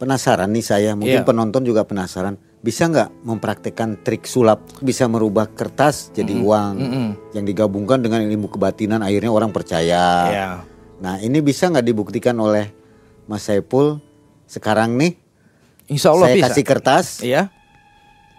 penasaran 0.00 0.48
nih 0.50 0.64
saya, 0.64 0.90
mungkin 0.96 1.20
Iya. 1.22 1.28
penonton 1.28 1.62
juga 1.68 1.84
penasaran, 1.84 2.40
bisa 2.64 2.88
nggak 2.88 3.26
mempraktekkan 3.26 4.00
trik 4.06 4.24
sulap 4.24 4.62
bisa 4.78 5.10
merubah 5.10 5.50
kertas 5.50 6.14
jadi 6.14 6.30
uang 6.38 6.74
mm-mm. 6.78 7.08
yang 7.34 7.42
digabungkan 7.42 7.98
dengan 7.98 8.22
ilmu 8.22 8.46
kebatinan 8.46 9.02
akhirnya 9.02 9.34
orang 9.34 9.50
percaya. 9.50 10.04
Ya. 10.30 10.48
Nah, 11.02 11.18
ini 11.18 11.42
bisa 11.42 11.66
nggak 11.68 11.82
dibuktikan 11.82 12.38
oleh 12.38 12.70
Mas 13.26 13.44
Saipul 13.50 13.98
sekarang 14.46 14.94
nih? 14.94 15.18
Insya 15.90 16.14
Allah 16.14 16.30
saya 16.30 16.38
bisa. 16.38 16.46
kasih 16.54 16.64
kertas, 16.64 17.06
Iya, 17.20 17.50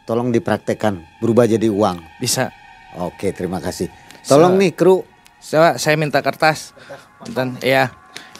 tolong 0.07 0.31
dipraktekkan 0.33 1.03
berubah 1.19 1.45
jadi 1.45 1.67
uang. 1.69 2.01
bisa. 2.17 2.49
Oke, 2.97 3.35
terima 3.35 3.59
kasih. 3.59 3.91
Tolong 4.23 4.55
nih 4.55 4.71
kru 4.71 5.03
Coba 5.43 5.75
saya 5.75 5.99
minta 5.99 6.23
kertas. 6.23 6.71
Dan 7.31 7.55
ya, 7.61 7.91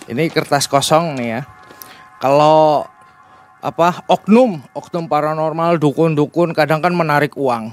ini 0.07 0.27
kertas 0.27 0.67
kosong 0.67 1.15
nih 1.15 1.27
ya. 1.27 1.41
Kalau 2.19 2.87
apa 3.59 4.03
oknum, 4.11 4.59
oknum 4.75 5.07
paranormal, 5.07 5.79
dukun-dukun 5.79 6.51
kadang 6.51 6.83
kan 6.83 6.91
menarik 6.91 7.35
uang. 7.39 7.71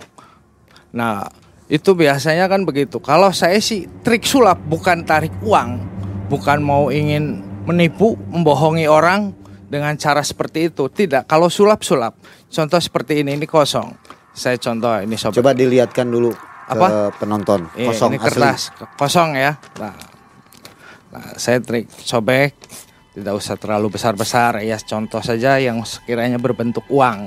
Nah, 0.95 1.27
itu 1.67 1.95
biasanya 1.95 2.47
kan 2.47 2.63
begitu. 2.63 2.99
Kalau 2.99 3.31
saya 3.31 3.59
sih 3.59 3.87
trik 4.03 4.27
sulap 4.27 4.59
bukan 4.67 5.03
tarik 5.03 5.35
uang, 5.43 5.79
bukan 6.27 6.59
mau 6.63 6.91
ingin 6.91 7.43
menipu, 7.67 8.19
membohongi 8.31 8.87
orang 8.91 9.35
dengan 9.71 9.95
cara 9.95 10.23
seperti 10.23 10.71
itu. 10.71 10.91
Tidak. 10.91 11.31
Kalau 11.31 11.47
sulap-sulap, 11.47 12.19
contoh 12.51 12.81
seperti 12.83 13.23
ini 13.23 13.39
ini 13.39 13.47
kosong. 13.47 13.95
Saya 14.31 14.59
contoh 14.59 14.91
ini 14.99 15.15
sobat. 15.15 15.39
coba 15.39 15.51
dilihatkan 15.55 16.07
dulu 16.07 16.31
ke 16.35 16.75
Apa? 16.75 17.11
penonton. 17.19 17.67
Iya, 17.75 17.91
Kosong 17.91 18.15
ini 18.15 18.19
asli. 18.19 18.27
kertas 18.31 18.61
kosong 18.95 19.35
ya. 19.35 19.59
Nah, 19.79 19.95
nah, 21.11 21.35
saya 21.37 21.59
trik 21.59 21.91
sobek, 21.91 22.55
tidak 23.11 23.35
usah 23.35 23.59
terlalu 23.59 23.99
besar-besar 23.99 24.63
ya. 24.63 24.79
Contoh 24.79 25.19
saja 25.21 25.59
yang 25.59 25.83
sekiranya 25.83 26.39
berbentuk 26.39 26.87
uang. 26.87 27.27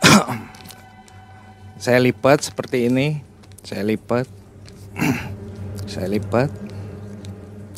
saya 1.84 2.00
lipat 2.00 2.48
seperti 2.48 2.88
ini, 2.88 3.20
saya 3.60 3.84
lipat, 3.84 4.26
saya 5.92 6.08
lipat, 6.08 6.48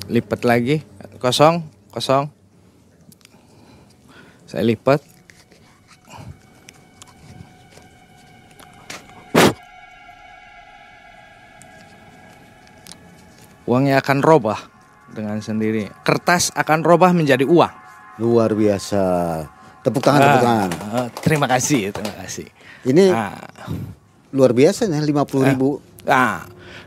lipat 0.07 0.41
lagi, 0.47 0.87
kosong, 1.19 1.67
kosong. 1.91 2.31
Saya 4.47 4.67
lipat. 4.67 5.03
Uangnya 13.71 14.03
akan 14.03 14.19
robah 14.19 14.80
dengan 15.15 15.39
sendiri. 15.43 15.91
Kertas 16.07 16.55
akan 16.55 16.87
robah 16.87 17.11
menjadi 17.11 17.45
uang. 17.45 17.75
Luar 18.21 18.53
biasa. 18.55 19.03
Tepuk 19.81 20.05
tangan, 20.05 20.21
tepuk 20.21 20.45
tangan. 20.45 20.71
Ah, 20.93 21.09
terima 21.25 21.47
kasih, 21.49 21.89
terima 21.89 22.15
kasih. 22.21 22.47
Ini 22.85 23.13
Ah, 23.13 23.49
luar 24.33 24.53
biasa 24.53 24.85
nih 24.89 25.09
50 25.09 25.45
ribu. 25.49 25.81
Nah, 26.05 26.45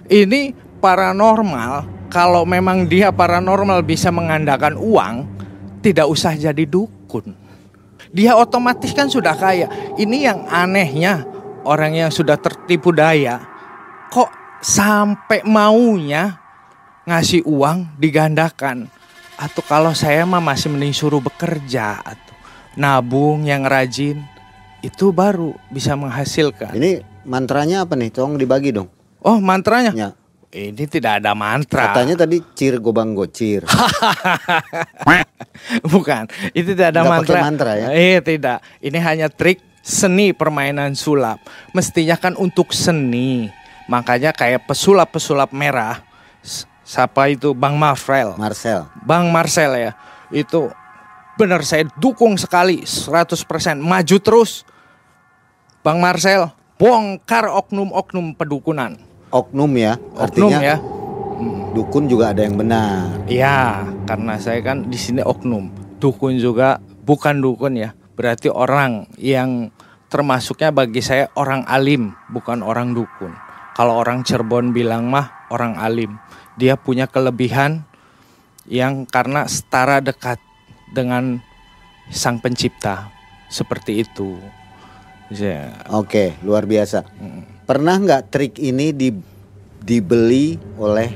ini 0.09 0.53
paranormal. 0.77 2.05
Kalau 2.13 2.45
memang 2.45 2.85
dia 2.85 3.09
paranormal 3.09 3.81
bisa 3.81 4.13
mengandalkan 4.13 4.77
uang, 4.77 5.25
tidak 5.81 6.05
usah 6.05 6.37
jadi 6.37 6.63
dukun. 6.69 7.33
Dia 8.13 8.37
otomatis 8.37 8.93
kan 8.93 9.09
sudah 9.09 9.33
kaya. 9.33 9.65
Ini 9.97 10.17
yang 10.29 10.45
anehnya 10.45 11.25
orang 11.65 11.97
yang 11.97 12.11
sudah 12.13 12.37
tertipu 12.37 12.93
daya, 12.93 13.41
kok 14.13 14.29
sampai 14.61 15.41
maunya 15.41 16.42
ngasih 17.07 17.43
uang 17.45 17.99
digandakan. 17.99 18.87
Atau 19.33 19.65
kalau 19.65 19.91
saya 19.97 20.23
mah 20.29 20.39
masih 20.39 20.69
mending 20.69 20.93
suruh 20.93 21.19
bekerja 21.19 21.99
atau 21.99 22.35
nabung 22.77 23.43
yang 23.43 23.65
rajin 23.65 24.21
itu 24.83 25.09
baru 25.09 25.55
bisa 25.73 25.97
menghasilkan. 25.97 26.75
Ini 26.75 27.01
mantranya 27.25 27.83
apa 27.87 27.95
nih? 27.97 28.13
Tolong 28.13 28.37
dibagi 28.37 28.75
dong. 28.75 28.91
Oh 29.23 29.39
mantranya? 29.39 29.91
Ya. 29.95 30.09
Ini 30.53 30.85
tidak 30.85 31.17
ada 31.17 31.33
mantra. 31.33 31.89
Katanya 31.89 32.13
tadi 32.13 32.37
cir 32.53 32.77
gobang 32.77 33.17
gocir. 33.17 33.65
Bukan. 35.93 36.29
Itu 36.53 36.77
tidak 36.77 36.93
ada 36.93 37.01
Nggak 37.01 37.09
mantra. 37.09 37.33
pakai 37.33 37.41
mantra 37.41 37.71
ya? 37.73 37.87
Iya 37.89 38.19
tidak. 38.21 38.57
Ini 38.77 38.97
hanya 39.01 39.27
trik 39.33 39.57
seni 39.81 40.29
permainan 40.29 40.93
sulap. 40.93 41.41
Mestinya 41.73 42.21
kan 42.21 42.37
untuk 42.37 42.69
seni. 42.69 43.49
Makanya 43.89 44.29
kayak 44.29 44.69
pesulap-pesulap 44.69 45.49
merah. 45.57 46.05
Siapa 46.93 47.25
itu 47.25 47.57
Bang 47.57 47.73
Marvel. 47.73 48.37
Marcel. 48.37 48.85
Bang 49.01 49.33
Marcel 49.33 49.73
ya. 49.73 49.91
Itu 50.29 50.69
benar 51.33 51.65
saya 51.65 51.89
dukung 51.97 52.37
sekali 52.37 52.85
100% 52.85 53.33
maju 53.81 54.17
terus. 54.21 54.61
Bang 55.81 55.97
Marcel 55.97 56.53
bongkar 56.77 57.49
oknum-oknum 57.49 58.37
pedukunan. 58.37 59.01
Oknum 59.33 59.73
ya. 59.73 59.97
Oknum 59.97 60.53
Artinya 60.53 60.59
ya. 60.61 60.77
dukun 61.73 62.05
juga 62.05 62.29
ada 62.29 62.45
yang 62.45 62.61
benar. 62.61 63.25
Iya, 63.25 63.89
karena 64.05 64.37
saya 64.37 64.61
kan 64.61 64.85
di 64.85 64.99
sini 65.01 65.25
oknum. 65.25 65.73
Dukun 65.97 66.37
juga 66.37 66.77
bukan 67.01 67.41
dukun 67.41 67.73
ya. 67.73 67.97
Berarti 68.13 68.53
orang 68.53 69.09
yang 69.17 69.73
termasuknya 70.13 70.69
bagi 70.69 71.01
saya 71.01 71.25
orang 71.33 71.65
alim, 71.65 72.13
bukan 72.29 72.61
orang 72.61 72.93
dukun. 72.93 73.33
Kalau 73.73 73.97
orang 73.97 74.21
Cirebon 74.21 74.69
bilang 74.69 75.09
mah 75.09 75.49
orang 75.49 75.73
alim. 75.81 76.21
Dia 76.57 76.77
punya 76.77 77.09
kelebihan 77.09 77.85
yang 78.69 79.03
karena 79.09 79.49
setara 79.49 79.99
dekat 79.99 80.39
dengan 80.93 81.41
sang 82.13 82.39
pencipta. 82.39 83.09
Seperti 83.49 84.01
itu. 84.01 84.37
Ya. 85.33 85.73
Oke, 85.89 86.37
luar 86.45 86.65
biasa. 86.65 87.05
Pernah 87.65 87.95
nggak 88.01 88.23
trik 88.29 88.53
ini 88.61 88.93
di, 88.93 89.09
dibeli 89.81 90.57
oleh 90.77 91.09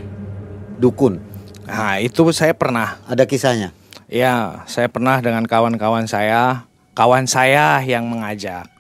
dukun? 0.78 1.22
Nah, 1.68 2.00
itu 2.00 2.24
saya 2.32 2.56
pernah 2.56 2.96
Ada 3.04 3.28
kisahnya? 3.28 3.76
Ya, 4.08 4.64
saya 4.72 4.88
pernah 4.88 5.20
dengan 5.20 5.44
kawan-kawan 5.44 6.08
saya, 6.08 6.64
kawan 6.96 7.28
saya 7.28 7.84
yang 7.84 8.08
mengajak. 8.08 8.72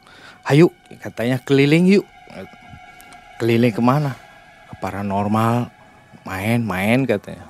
Ayo, 0.47 0.71
katanya 1.03 1.43
keliling 1.43 1.83
yuk. 1.83 2.07
Keliling 3.35 3.75
ke 3.75 3.83
mana? 3.83 4.15
Ke 4.71 4.79
paranormal, 4.79 5.67
main-main 6.27 7.07
katanya. 7.07 7.47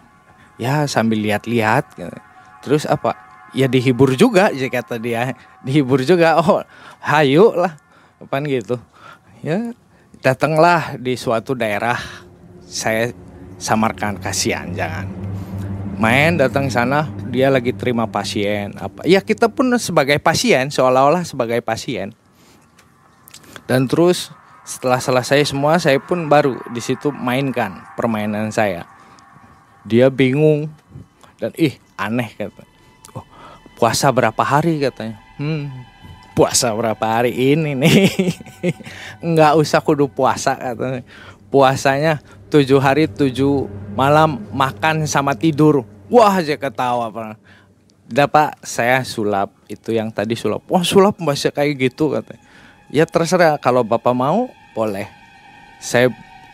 Ya 0.61 0.85
sambil 0.85 1.17
lihat-lihat. 1.25 1.97
Terus 2.61 2.85
apa? 2.85 3.17
Ya 3.57 3.65
dihibur 3.65 4.13
juga, 4.13 4.53
jadi 4.53 4.69
kata 4.69 5.01
dia. 5.01 5.33
Dihibur 5.65 6.05
juga. 6.05 6.37
Oh, 6.37 6.61
hayu 7.01 7.57
lah. 7.57 7.73
Apaan 8.21 8.45
gitu. 8.45 8.77
Ya, 9.41 9.73
datanglah 10.21 10.93
di 11.01 11.17
suatu 11.17 11.57
daerah. 11.57 11.97
Saya 12.67 13.09
samarkan, 13.57 14.21
kasihan 14.21 14.69
jangan 14.75 15.27
main 15.97 16.37
datang 16.37 16.69
sana 16.69 17.09
dia 17.33 17.49
lagi 17.49 17.73
terima 17.73 18.05
pasien 18.05 18.69
apa 18.77 19.01
ya 19.09 19.17
kita 19.17 19.49
pun 19.49 19.65
sebagai 19.81 20.21
pasien 20.21 20.69
seolah-olah 20.69 21.25
sebagai 21.25 21.57
pasien 21.65 22.13
dan 23.65 23.89
terus 23.89 24.29
setelah 24.67 24.99
selesai 24.99 25.47
semua 25.47 25.79
saya 25.79 25.95
pun 26.03 26.27
baru 26.27 26.59
di 26.75 26.83
situ 26.83 27.07
mainkan 27.15 27.87
permainan 27.95 28.51
saya. 28.51 28.83
Dia 29.87 30.11
bingung 30.11 30.67
dan 31.39 31.55
ih 31.55 31.79
aneh 31.95 32.35
kata. 32.35 32.67
Oh, 33.15 33.23
puasa 33.79 34.11
berapa 34.11 34.43
hari? 34.43 34.83
katanya. 34.83 35.15
Hmm 35.39 35.71
puasa 36.37 36.69
berapa 36.77 37.01
hari 37.01 37.33
ini 37.33 37.73
nih? 37.73 38.13
Nggak 39.33 39.57
usah 39.57 39.81
kudu 39.81 40.05
puasa 40.05 40.53
katanya. 40.53 41.01
Puasanya 41.49 42.21
tujuh 42.53 42.77
hari 42.77 43.09
tujuh 43.09 43.65
malam 43.97 44.45
makan 44.53 45.09
sama 45.09 45.33
tidur. 45.33 45.81
Wah 46.13 46.37
aja 46.37 46.53
ketawa 46.53 47.09
pak. 47.09 47.41
Dapat 48.05 48.53
saya 48.61 49.01
sulap 49.01 49.49
itu 49.65 49.97
yang 49.97 50.13
tadi 50.13 50.37
sulap. 50.37 50.61
Wah 50.69 50.85
sulap 50.85 51.17
masih 51.17 51.49
kayak 51.49 51.89
gitu 51.89 52.13
katanya 52.13 52.46
ya 52.91 53.03
terserah 53.07 53.59
kalau 53.59 53.83
bapak 53.83 54.15
mau 54.15 54.51
boleh. 54.71 55.07
Saya 55.77 56.09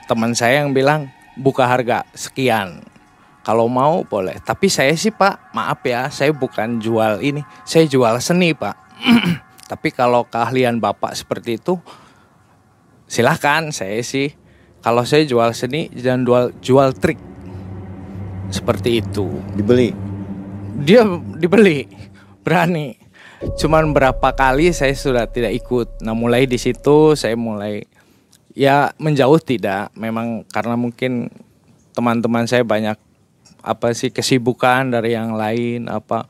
teman 0.05 0.35
saya 0.35 0.65
yang 0.65 0.75
bilang 0.75 1.09
buka 1.37 1.65
harga 1.65 2.03
sekian. 2.13 2.83
Kalau 3.43 3.67
mau 3.67 4.07
boleh. 4.07 4.39
Tapi 4.39 4.71
saya 4.71 4.95
sih 4.95 5.11
pak 5.11 5.51
maaf 5.51 5.83
ya 5.83 6.07
saya 6.07 6.31
bukan 6.31 6.79
jual 6.79 7.19
ini 7.19 7.43
saya 7.67 7.83
jual 7.87 8.15
seni 8.23 8.55
pak. 8.55 8.75
Tapi 9.71 9.89
kalau 9.95 10.27
keahlian 10.27 10.77
Bapak 10.79 11.15
seperti 11.17 11.59
itu 11.59 11.79
silahkan. 13.07 13.71
Saya 13.71 13.99
sih 14.03 14.31
kalau 14.79 15.03
saya 15.03 15.27
jual 15.27 15.51
seni 15.55 15.91
dan 15.91 16.23
jual 16.23 16.55
jual 16.63 16.95
trik 16.95 17.19
seperti 18.53 19.03
itu. 19.03 19.27
Dibeli. 19.55 19.91
dia 20.73 21.05
dibeli. 21.37 21.85
Berani 22.43 23.02
cuman 23.59 23.91
berapa 23.91 24.27
kali 24.35 24.71
saya 24.71 24.95
sudah 24.95 25.25
tidak 25.27 25.53
ikut 25.55 25.99
nah 26.03 26.15
mulai 26.15 26.47
di 26.47 26.57
situ 26.57 27.17
saya 27.17 27.35
mulai 27.35 27.83
ya 28.55 28.93
menjauh 29.01 29.41
tidak 29.41 29.89
memang 29.97 30.45
karena 30.51 30.77
mungkin 30.77 31.31
teman-teman 31.93 32.45
saya 32.49 32.65
banyak 32.65 32.97
apa 33.63 33.95
sih 33.95 34.11
kesibukan 34.11 34.91
dari 34.91 35.15
yang 35.15 35.39
lain 35.39 35.87
apa 35.87 36.27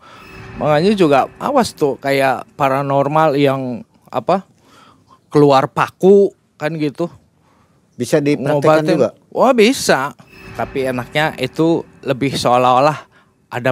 Makanya 0.58 0.94
juga 0.94 1.26
awas 1.42 1.74
tuh 1.74 1.98
kayak 1.98 2.46
paranormal 2.54 3.34
yang 3.34 3.82
apa 4.14 4.46
keluar 5.34 5.66
paku 5.66 6.30
kan 6.62 6.78
gitu. 6.78 7.10
Bisa 7.98 8.22
dipraktekkan 8.22 8.86
juga? 8.86 9.10
Wah 9.34 9.54
bisa. 9.54 10.14
Tapi 10.54 10.86
enaknya 10.86 11.34
itu 11.42 11.82
lebih 12.06 12.38
seolah-olah 12.38 13.10
ada 13.54 13.70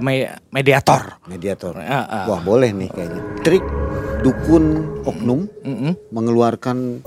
mediator. 0.54 1.18
Mediator. 1.26 1.74
Ya, 1.82 2.06
uh. 2.06 2.26
Wah 2.30 2.42
boleh 2.46 2.70
nih 2.70 2.90
kayaknya. 2.94 3.22
Trik 3.42 3.66
dukun 4.22 4.86
oknum 5.10 5.50
mm 5.66 5.76
-hmm. 5.76 5.94
mengeluarkan 6.14 7.02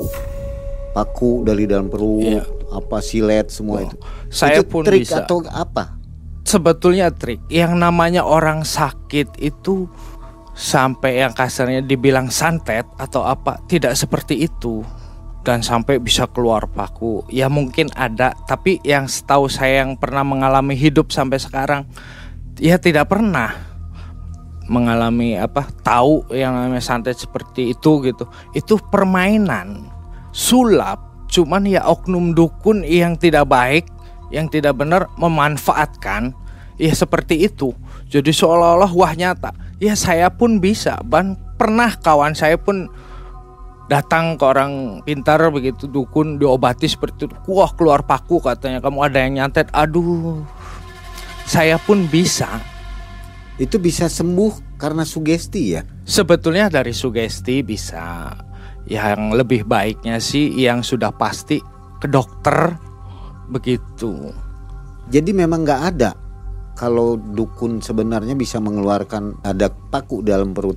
paku 0.91 1.47
dari 1.47 1.67
dalam 1.71 1.87
perut, 1.87 2.43
yeah. 2.43 2.47
apa 2.75 2.99
silet 2.99 3.47
semua 3.51 3.83
oh. 3.83 3.87
itu. 3.87 3.97
Saya 4.31 4.63
itu 4.63 4.67
pun 4.67 4.83
trik 4.83 5.07
bisa. 5.07 5.23
atau 5.23 5.43
apa? 5.47 6.05
sebetulnya 6.45 7.09
trik 7.11 7.41
yang 7.49 7.81
namanya 7.81 8.23
orang 8.23 8.63
sakit 8.63 9.41
itu 9.41 9.89
sampai 10.55 11.25
yang 11.25 11.35
kasarnya 11.35 11.83
dibilang 11.83 12.31
santet 12.31 12.87
atau 13.01 13.27
apa 13.27 13.59
tidak 13.67 13.99
seperti 13.99 14.47
itu 14.47 14.87
dan 15.43 15.65
sampai 15.67 15.99
bisa 15.99 16.31
keluar 16.31 16.71
paku 16.71 17.27
ya 17.33 17.51
mungkin 17.51 17.91
ada 17.97 18.37
tapi 18.47 18.79
yang 18.87 19.11
setahu 19.11 19.51
saya 19.51 19.83
yang 19.83 19.99
pernah 19.99 20.23
mengalami 20.23 20.79
hidup 20.79 21.11
sampai 21.11 21.43
sekarang 21.43 21.89
ya 22.59 22.79
tidak 22.79 23.11
pernah 23.11 23.75
mengalami 24.65 25.37
apa 25.37 25.69
tahu 25.85 26.25
yang 26.33 26.57
namanya 26.57 26.81
santet 26.81 27.21
seperti 27.21 27.77
itu 27.77 28.01
gitu. 28.05 28.25
Itu 28.57 28.81
permainan 28.81 29.91
sulap. 30.33 31.29
Cuman 31.29 31.67
ya 31.67 31.83
oknum 31.85 32.33
dukun 32.33 32.87
yang 32.87 33.19
tidak 33.19 33.51
baik 33.51 33.85
yang 34.31 34.47
tidak 34.47 34.79
benar 34.79 35.11
memanfaatkan 35.19 36.33
ya 36.79 36.93
seperti 36.95 37.45
itu. 37.45 37.75
Jadi 38.09 38.31
seolah-olah 38.31 38.93
wah 38.95 39.13
nyata. 39.13 39.51
Ya 39.83 39.99
saya 39.99 40.31
pun 40.31 40.63
bisa. 40.63 40.97
Ban 41.03 41.35
pernah 41.59 41.91
kawan 41.99 42.39
saya 42.39 42.55
pun 42.55 42.87
datang 43.85 44.41
ke 44.41 44.45
orang 44.49 45.05
pintar 45.05 45.43
begitu 45.53 45.85
dukun 45.91 46.39
diobati 46.41 46.87
seperti 46.89 47.27
itu. 47.27 47.35
Wah 47.51 47.75
keluar 47.75 48.07
paku 48.07 48.39
katanya. 48.41 48.79
Kamu 48.79 49.03
ada 49.03 49.19
yang 49.21 49.43
nyantet? 49.43 49.69
Aduh 49.75 50.47
saya 51.55 51.79
pun 51.79 52.11
bisa 52.11 52.59
itu 53.63 53.79
bisa 53.79 54.11
sembuh 54.11 54.75
karena 54.75 55.07
sugesti 55.07 55.63
ya 55.79 55.87
sebetulnya 56.03 56.67
dari 56.67 56.91
sugesti 56.91 57.63
bisa 57.63 58.35
yang 58.91 59.31
lebih 59.31 59.63
baiknya 59.63 60.19
sih 60.19 60.51
yang 60.59 60.83
sudah 60.83 61.15
pasti 61.15 61.63
ke 62.03 62.11
dokter 62.11 62.75
begitu. 63.49 64.35
Jadi 65.09 65.31
memang 65.33 65.65
nggak 65.65 65.83
ada 65.95 66.11
kalau 66.75 67.17
dukun 67.17 67.81
sebenarnya 67.81 68.35
bisa 68.37 68.61
mengeluarkan 68.61 69.41
ada 69.47 69.71
paku 69.71 70.21
dalam 70.21 70.53
perut. 70.53 70.77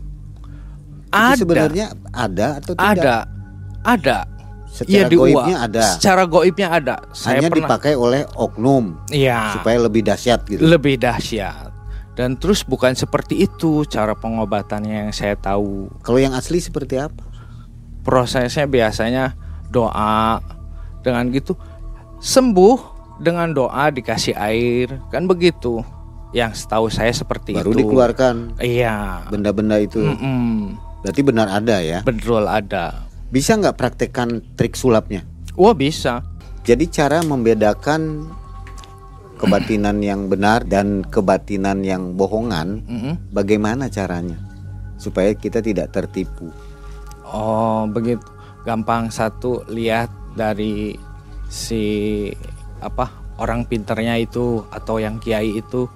Ada. 1.11 1.35
Itu 1.35 1.41
sebenarnya 1.47 1.85
ada 2.13 2.47
atau 2.61 2.73
tidak? 2.75 2.91
Ada. 3.01 3.17
Ada. 3.87 4.17
Secara 4.77 5.09
ya, 5.09 5.17
goibnya 5.17 5.57
ada. 5.65 5.83
Secara 5.97 6.23
goibnya 6.29 6.67
ada. 6.69 6.95
Saya 7.15 7.41
Hanya 7.41 7.49
pernah. 7.49 7.65
dipakai 7.65 7.93
oleh 7.97 8.21
oknum. 8.37 8.93
Iya. 9.09 9.57
Supaya 9.57 9.77
lebih 9.81 10.05
dahsyat 10.05 10.45
gitu. 10.45 10.61
Lebih 10.61 11.01
dahsyat. 11.01 11.73
Dan 12.17 12.37
terus 12.37 12.65
bukan 12.65 12.93
seperti 12.97 13.45
itu 13.45 13.85
cara 13.89 14.13
pengobatannya 14.17 15.09
yang 15.09 15.11
saya 15.13 15.37
tahu. 15.37 15.89
Kalau 16.01 16.17
yang 16.21 16.33
asli 16.33 16.61
seperti 16.61 16.97
apa? 16.97 17.25
Prosesnya 18.01 18.65
biasanya 18.65 19.37
doa 19.69 20.41
dengan 21.03 21.29
gitu 21.31 21.53
sembuh 22.17 22.97
dengan 23.21 23.53
doa 23.53 23.89
dikasih 23.89 24.33
air 24.37 24.97
kan 25.09 25.25
begitu 25.25 25.81
yang 26.35 26.51
setahu 26.51 26.91
saya 26.91 27.13
seperti 27.13 27.55
baru 27.55 27.71
itu 27.71 27.71
baru 27.71 27.79
dikeluarkan 27.81 28.35
iya 28.61 29.25
benda-benda 29.31 29.79
itu 29.79 30.03
mm 30.03 30.17
-mm. 30.17 30.51
berarti 31.01 31.21
benar 31.23 31.47
ada 31.49 31.77
ya 31.79 31.99
betul 32.03 32.43
ada 32.45 33.06
bisa 33.29 33.55
nggak 33.59 33.77
praktekkan 33.77 34.43
trik 34.55 34.75
sulapnya? 34.79 35.23
Wah 35.57 35.75
bisa. 35.75 36.23
Jadi 36.67 36.87
cara 36.91 37.23
membedakan 37.23 38.27
kebatinan 39.37 40.01
yang 40.01 40.27
benar 40.27 40.65
dan 40.65 41.05
kebatinan 41.05 41.85
yang 41.85 42.17
bohongan 42.17 42.83
mm 42.83 42.97
-hmm. 42.99 43.13
bagaimana 43.31 43.87
caranya? 43.87 44.41
Supaya 44.97 45.31
kita 45.37 45.61
tidak 45.61 45.93
tertipu. 45.93 46.49
Oh 47.27 47.85
begitu. 47.87 48.25
Gampang 48.65 49.13
satu 49.13 49.63
lihat 49.71 50.11
dari 50.35 50.97
si 51.47 52.27
apa 52.83 53.09
orang 53.39 53.63
pinternya 53.69 54.19
itu 54.19 54.65
atau 54.73 54.99
yang 54.99 55.21
kiai 55.21 55.55
itu 55.61 55.87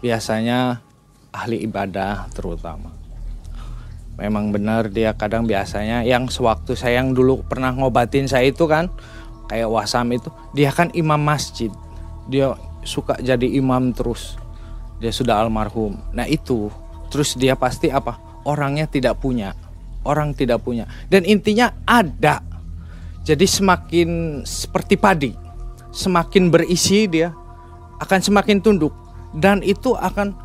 biasanya 0.00 0.80
ahli 1.34 1.66
ibadah 1.66 2.30
terutama. 2.30 2.93
Memang 4.14 4.54
benar 4.54 4.90
dia 4.94 5.10
kadang 5.18 5.42
biasanya 5.44 6.06
yang 6.06 6.30
sewaktu 6.30 6.78
saya 6.78 7.02
yang 7.02 7.12
dulu 7.12 7.42
pernah 7.42 7.74
ngobatin 7.74 8.30
saya 8.30 8.46
itu 8.46 8.70
kan 8.70 8.86
kayak 9.50 9.66
wasam 9.66 10.06
itu 10.14 10.30
dia 10.54 10.70
kan 10.70 10.94
imam 10.94 11.18
masjid. 11.18 11.70
Dia 12.30 12.54
suka 12.86 13.18
jadi 13.18 13.44
imam 13.58 13.90
terus. 13.90 14.38
Dia 15.02 15.10
sudah 15.10 15.42
almarhum. 15.42 15.98
Nah 16.14 16.30
itu 16.30 16.70
terus 17.10 17.34
dia 17.34 17.58
pasti 17.58 17.90
apa? 17.90 18.16
Orangnya 18.46 18.86
tidak 18.86 19.18
punya. 19.18 19.58
Orang 20.06 20.36
tidak 20.36 20.62
punya. 20.62 20.86
Dan 21.10 21.26
intinya 21.26 21.74
ada 21.82 22.44
jadi 23.24 23.48
semakin 23.48 24.44
seperti 24.44 25.00
padi, 25.00 25.32
semakin 25.96 26.52
berisi 26.52 27.08
dia 27.08 27.32
akan 27.96 28.20
semakin 28.20 28.60
tunduk 28.60 28.92
dan 29.32 29.64
itu 29.64 29.96
akan 29.96 30.36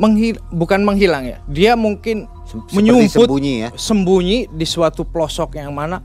menghil 0.00 0.40
bukan 0.48 0.88
menghilang 0.88 1.28
ya. 1.28 1.38
Dia 1.52 1.76
mungkin 1.76 2.24
menyumput 2.72 3.28
sembunyi 3.28 3.54
ya. 3.64 3.68
Sembunyi 3.74 4.38
di 4.52 4.66
suatu 4.68 5.06
pelosok 5.06 5.56
yang 5.56 5.72
mana 5.72 6.02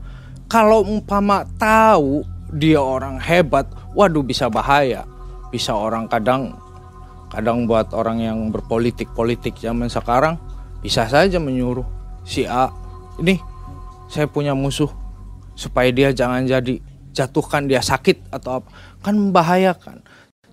kalau 0.48 0.80
umpama 0.84 1.44
tahu 1.60 2.24
dia 2.48 2.80
orang 2.80 3.20
hebat, 3.20 3.68
waduh 3.92 4.24
bisa 4.24 4.48
bahaya. 4.48 5.04
Bisa 5.52 5.76
orang 5.76 6.08
kadang 6.08 6.56
kadang 7.28 7.68
buat 7.68 7.92
orang 7.92 8.24
yang 8.24 8.38
berpolitik-politik 8.48 9.60
zaman 9.60 9.92
sekarang 9.92 10.40
bisa 10.80 11.04
saja 11.04 11.36
menyuruh 11.36 11.84
si 12.24 12.48
A 12.48 12.72
ini 13.20 13.36
saya 14.08 14.24
punya 14.24 14.56
musuh 14.56 14.88
supaya 15.52 15.92
dia 15.92 16.08
jangan 16.16 16.48
jadi 16.48 16.80
jatuhkan 17.12 17.68
dia 17.68 17.84
sakit 17.84 18.32
atau 18.32 18.62
apa 18.62 18.68
kan 19.04 19.14
membahayakan 19.16 20.00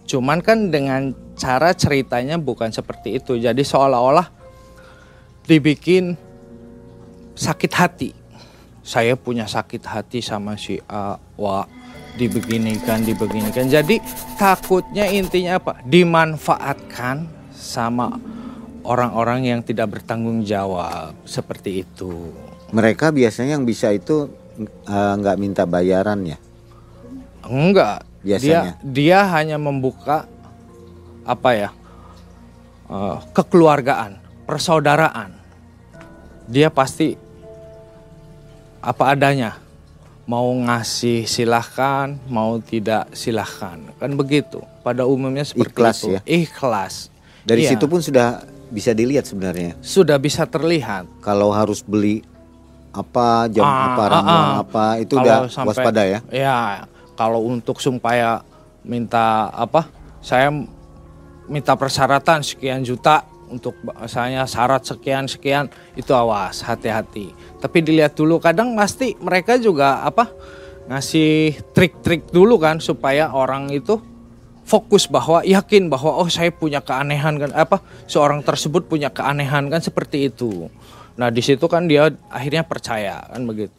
cuman 0.06 0.44
kan 0.44 0.70
dengan 0.70 1.16
cara 1.40 1.72
ceritanya 1.72 2.36
bukan 2.36 2.70
seperti 2.76 3.24
itu 3.24 3.40
jadi 3.40 3.60
seolah-olah 3.60 4.45
dibikin 5.46 6.18
sakit 7.38 7.72
hati 7.74 8.10
saya 8.86 9.18
punya 9.18 9.50
sakit 9.50 9.82
hati 9.82 10.22
sama 10.22 10.58
si 10.58 10.78
A 10.86 11.18
wa 11.38 11.66
dibeginikan 12.16 13.04
dibeginikan 13.04 13.68
jadi 13.68 14.00
takutnya 14.38 15.10
intinya 15.10 15.58
apa 15.60 15.82
dimanfaatkan 15.84 17.28
sama 17.52 18.18
orang-orang 18.86 19.50
yang 19.50 19.62
tidak 19.66 20.00
bertanggung 20.00 20.46
jawab 20.46 21.18
seperti 21.26 21.84
itu 21.84 22.32
mereka 22.76 23.14
biasanya 23.14 23.56
yang 23.56 23.64
bisa 23.68 23.94
itu 23.94 24.28
eh, 24.60 25.14
nggak 25.20 25.38
minta 25.38 25.64
bayaran 25.64 26.26
ya? 26.26 26.38
Enggak. 27.46 28.04
Biasanya. 28.26 28.82
Dia 28.82 29.22
dia 29.24 29.34
hanya 29.38 29.56
membuka 29.62 30.26
apa 31.26 31.50
ya? 31.54 31.70
eh, 32.86 33.18
kekeluargaan, 33.34 34.22
persaudaraan. 34.46 35.34
Dia 36.46 36.70
pasti 36.70 37.18
apa 38.80 39.12
adanya. 39.12 39.58
Mau 40.26 40.50
ngasih 40.58 41.30
silahkan, 41.30 42.18
mau 42.26 42.58
tidak 42.58 43.14
silahkan. 43.14 43.78
Kan 44.02 44.18
begitu. 44.18 44.58
Pada 44.82 45.06
umumnya 45.06 45.46
seperti 45.46 45.70
Ikhlas 45.70 45.98
itu. 46.02 46.10
ya? 46.10 46.20
Ikhlas. 46.26 46.94
Dari 47.46 47.62
Iya. 47.62 47.78
situ 47.78 47.86
pun 47.86 48.02
sudah 48.02 48.42
bisa 48.68 48.90
dilihat 48.92 49.22
sebenarnya. 49.24 49.78
sudah 49.80 50.18
bisa 50.18 50.46
terlihat. 50.46 51.06
Kalau 51.22 51.54
harus 51.54 51.86
beli 51.86 52.26
apa 52.90 53.46
jam 53.54 53.62
Ah, 53.62 53.92
apa 53.92 54.02
ah, 54.02 54.08
ramuan 54.10 54.34
ah. 54.34 54.54
apa 54.64 54.86
itu 54.98 55.14
Kalau 55.14 55.26
udah 55.28 55.40
sampai- 55.46 55.70
waspada 55.78 56.02
ya. 56.02 56.20
Ya, 56.32 56.60
kalau 57.14 57.46
untuk 57.46 57.78
supaya 57.78 58.42
minta 58.82 59.46
apa? 59.52 59.86
Saya 60.26 60.50
minta 61.46 61.78
persyaratan 61.78 62.42
sekian 62.42 62.82
juta 62.82 63.22
untuk 63.50 63.78
saya 64.10 64.48
syarat 64.50 64.86
sekian 64.86 65.30
sekian 65.30 65.70
itu 65.94 66.12
awas 66.12 66.64
hati-hati. 66.66 67.34
Tapi 67.62 67.78
dilihat 67.82 68.18
dulu 68.18 68.42
kadang 68.42 68.74
pasti 68.74 69.14
mereka 69.22 69.58
juga 69.60 70.02
apa? 70.02 70.32
ngasih 70.86 71.58
trik-trik 71.74 72.30
dulu 72.30 72.62
kan 72.62 72.78
supaya 72.78 73.34
orang 73.34 73.74
itu 73.74 73.98
fokus 74.66 75.06
bahwa 75.10 75.42
yakin 75.46 75.90
bahwa 75.90 76.14
oh 76.14 76.30
saya 76.30 76.50
punya 76.50 76.82
keanehan 76.82 77.38
kan 77.38 77.52
apa 77.54 77.82
seorang 78.10 78.42
tersebut 78.42 78.86
punya 78.90 79.10
keanehan 79.10 79.70
kan 79.70 79.82
seperti 79.82 80.30
itu. 80.30 80.70
Nah, 81.16 81.32
di 81.32 81.42
situ 81.42 81.66
kan 81.66 81.90
dia 81.90 82.12
akhirnya 82.30 82.66
percaya 82.66 83.24
kan 83.30 83.46
begitu. 83.46 83.74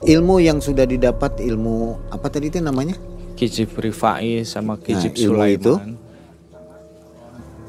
Ilmu 0.00 0.40
yang 0.40 0.64
sudah 0.64 0.88
didapat 0.88 1.44
ilmu 1.44 2.08
apa 2.08 2.32
tadi 2.32 2.48
itu 2.48 2.60
namanya? 2.60 2.96
Kijib 3.36 3.76
Rifai 3.76 4.44
sama 4.48 4.80
Kijib 4.80 5.12
Nah, 5.12 5.20
Sulaiman. 5.20 5.56
itu? 5.60 5.72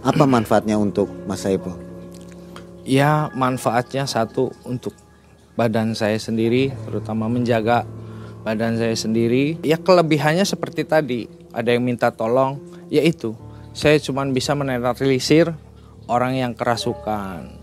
Apa 0.01 0.25
manfaatnya 0.25 0.81
untuk 0.81 1.13
Mas 1.29 1.45
Saiful? 1.45 1.77
Ya 2.81 3.29
manfaatnya 3.37 4.09
satu 4.09 4.49
untuk 4.65 4.97
badan 5.53 5.93
saya 5.93 6.17
sendiri, 6.17 6.73
terutama 6.89 7.29
menjaga 7.29 7.85
badan 8.41 8.81
saya 8.81 8.97
sendiri. 8.97 9.61
Ya 9.61 9.77
kelebihannya 9.77 10.41
seperti 10.41 10.89
tadi, 10.89 11.29
ada 11.53 11.69
yang 11.69 11.85
minta 11.85 12.09
tolong, 12.09 12.57
yaitu 12.89 13.37
saya 13.77 14.01
cuma 14.01 14.25
bisa 14.25 14.57
menetralisir 14.57 15.53
orang 16.09 16.33
yang 16.33 16.57
kerasukan. 16.57 17.61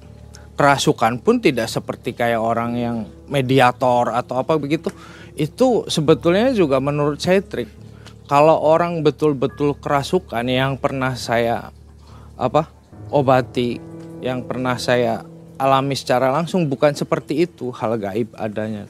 Kerasukan 0.54 1.18
pun 1.18 1.42
tidak 1.42 1.66
seperti 1.66 2.14
kayak 2.14 2.38
orang 2.38 2.78
yang 2.78 2.96
mediator 3.26 4.14
atau 4.14 4.38
apa 4.38 4.54
begitu. 4.62 4.94
Itu 5.34 5.90
sebetulnya 5.90 6.54
juga 6.54 6.78
menurut 6.78 7.18
saya 7.18 7.42
trik. 7.42 7.66
Kalau 8.30 8.62
orang 8.62 9.02
betul-betul 9.02 9.74
kerasukan 9.82 10.46
yang 10.46 10.78
pernah 10.78 11.18
saya 11.18 11.74
apa 12.38 12.70
obati 13.10 13.82
yang 14.22 14.46
pernah 14.46 14.78
saya 14.78 15.26
alami 15.58 15.98
secara 15.98 16.30
langsung 16.30 16.70
bukan 16.70 16.94
seperti 16.94 17.44
itu 17.44 17.74
hal 17.74 17.98
gaib 17.98 18.30
adanya. 18.38 18.86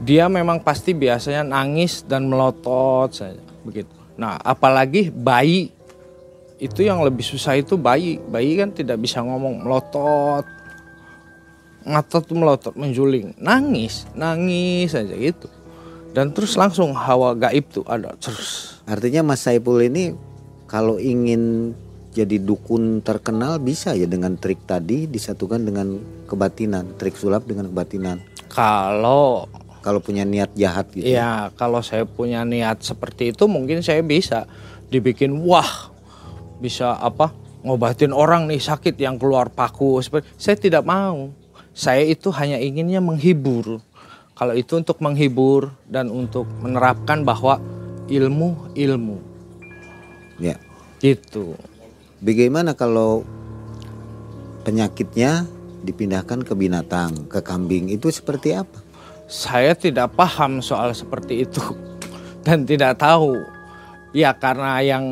Dia 0.00 0.28
memang 0.28 0.64
pasti 0.64 0.96
biasanya 0.96 1.44
nangis 1.44 2.04
dan 2.04 2.28
melotot 2.28 3.12
saja 3.12 3.40
begitu. 3.64 3.92
Nah 4.16 4.40
apalagi 4.40 5.12
bayi 5.12 5.72
itu 6.60 6.84
yang 6.84 7.00
lebih 7.04 7.24
susah 7.24 7.56
itu 7.56 7.76
bayi. 7.76 8.20
Bayi 8.20 8.56
kan 8.60 8.72
tidak 8.72 9.00
bisa 9.00 9.24
ngomong 9.24 9.64
melotot. 9.64 10.44
Ngatot 11.84 12.24
melotot 12.36 12.74
menjuling. 12.76 13.36
Nangis 13.40 14.04
nangis 14.12 14.92
saja 14.92 15.16
gitu. 15.16 15.48
Dan 16.12 16.36
terus 16.36 16.58
langsung 16.60 16.92
hawa 16.92 17.32
gaib 17.36 17.68
tuh 17.72 17.84
ada 17.88 18.12
terus. 18.20 18.80
Artinya 18.84 19.24
Mas 19.24 19.44
Saiful 19.46 19.80
ini 19.80 20.12
kalau 20.68 21.00
ingin 21.00 21.72
jadi 22.10 22.42
dukun 22.42 23.02
terkenal 23.06 23.62
bisa 23.62 23.94
ya 23.94 24.06
dengan 24.10 24.34
trik 24.34 24.66
tadi 24.66 25.06
disatukan 25.06 25.62
dengan 25.62 25.94
kebatinan, 26.26 26.98
trik 26.98 27.14
sulap 27.14 27.46
dengan 27.46 27.70
kebatinan. 27.70 28.18
kalau 28.50 29.46
Kalau 29.80 29.96
punya 29.96 30.28
niat 30.28 30.52
jahat 30.52 30.92
gitu. 30.92 31.08
Ya, 31.08 31.48
kalau 31.56 31.80
saya 31.80 32.04
punya 32.04 32.44
niat 32.44 32.84
seperti 32.84 33.32
itu 33.32 33.48
mungkin 33.48 33.80
saya 33.80 34.04
bisa 34.04 34.44
dibikin 34.92 35.32
wah 35.40 35.88
bisa 36.60 37.00
apa 37.00 37.32
ngobatin 37.64 38.12
orang 38.12 38.44
nih 38.44 38.60
sakit 38.60 38.92
yang 39.00 39.16
keluar 39.16 39.48
paku 39.48 40.04
seperti 40.04 40.28
saya 40.36 40.56
tidak 40.60 40.84
mau. 40.84 41.32
Saya 41.72 42.04
itu 42.04 42.28
hanya 42.34 42.60
inginnya 42.60 43.00
menghibur. 43.00 43.80
Kalau 44.36 44.52
itu 44.52 44.76
untuk 44.76 45.00
menghibur 45.00 45.72
dan 45.88 46.12
untuk 46.12 46.44
menerapkan 46.60 47.24
bahwa 47.24 47.56
ilmu 48.10 48.74
ilmu 48.76 49.16
Ya. 50.36 50.60
gitu. 51.00 51.56
Bagaimana 52.20 52.76
kalau 52.76 53.24
penyakitnya 54.60 55.48
dipindahkan 55.80 56.44
ke 56.44 56.52
binatang, 56.52 57.24
ke 57.32 57.40
kambing 57.40 57.88
itu 57.88 58.12
seperti 58.12 58.52
apa? 58.52 58.76
Saya 59.24 59.72
tidak 59.72 60.12
paham 60.20 60.60
soal 60.60 60.92
seperti 60.92 61.48
itu 61.48 61.64
dan 62.44 62.68
tidak 62.68 63.00
tahu. 63.00 63.40
Ya 64.12 64.36
karena 64.36 64.84
yang 64.84 65.04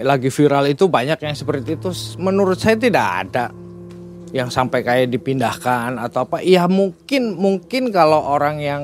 lagi 0.00 0.32
viral 0.32 0.64
itu 0.72 0.88
banyak 0.88 1.20
yang 1.20 1.36
seperti 1.36 1.76
itu. 1.76 1.92
Menurut 2.16 2.56
saya 2.56 2.80
tidak 2.80 3.28
ada 3.28 3.52
yang 4.32 4.48
sampai 4.48 4.80
kayak 4.80 5.12
dipindahkan 5.12 6.00
atau 6.00 6.24
apa. 6.24 6.40
Ya 6.40 6.64
mungkin 6.64 7.36
mungkin 7.36 7.92
kalau 7.92 8.24
orang 8.24 8.64
yang 8.64 8.82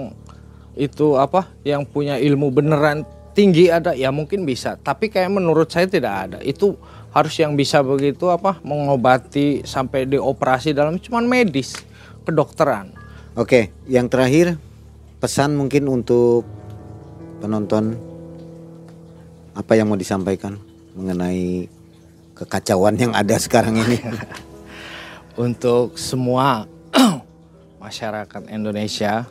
itu 0.76 1.16
apa 1.16 1.48
yang 1.64 1.88
punya 1.88 2.20
ilmu 2.20 2.52
beneran 2.52 3.08
tinggi 3.32 3.72
ada 3.72 3.96
ya 3.96 4.12
mungkin 4.12 4.44
bisa. 4.44 4.76
Tapi 4.76 5.08
kayak 5.08 5.32
menurut 5.32 5.70
saya 5.70 5.88
tidak 5.88 6.14
ada. 6.28 6.38
Itu 6.44 6.76
harus 7.10 7.34
yang 7.38 7.58
bisa 7.58 7.82
begitu 7.82 8.30
apa 8.30 8.62
mengobati 8.62 9.66
sampai 9.66 10.06
dioperasi 10.06 10.70
dalam 10.70 10.98
cuman 10.98 11.26
medis 11.26 11.74
kedokteran. 12.22 12.94
Oke, 13.34 13.74
yang 13.90 14.06
terakhir 14.06 14.58
pesan 15.18 15.58
mungkin 15.58 15.90
untuk 15.90 16.46
penonton 17.42 17.98
apa 19.54 19.72
yang 19.74 19.90
mau 19.90 19.98
disampaikan 19.98 20.58
mengenai 20.94 21.66
kekacauan 22.38 22.94
yang 22.98 23.12
ada 23.14 23.34
sekarang 23.38 23.78
ini. 23.78 23.98
untuk 25.40 25.96
semua 25.96 26.66
masyarakat 27.84 28.50
Indonesia 28.50 29.24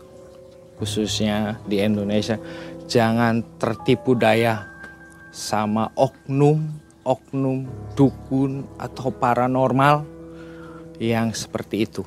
khususnya 0.80 1.60
di 1.68 1.84
Indonesia 1.84 2.40
jangan 2.88 3.44
tertipu 3.60 4.16
daya 4.16 4.66
sama 5.30 5.92
oknum 5.94 6.64
oknum 7.10 7.66
dukun 7.98 8.70
atau 8.78 9.10
paranormal 9.10 10.06
yang 11.02 11.34
seperti 11.34 11.90
itu 11.90 12.06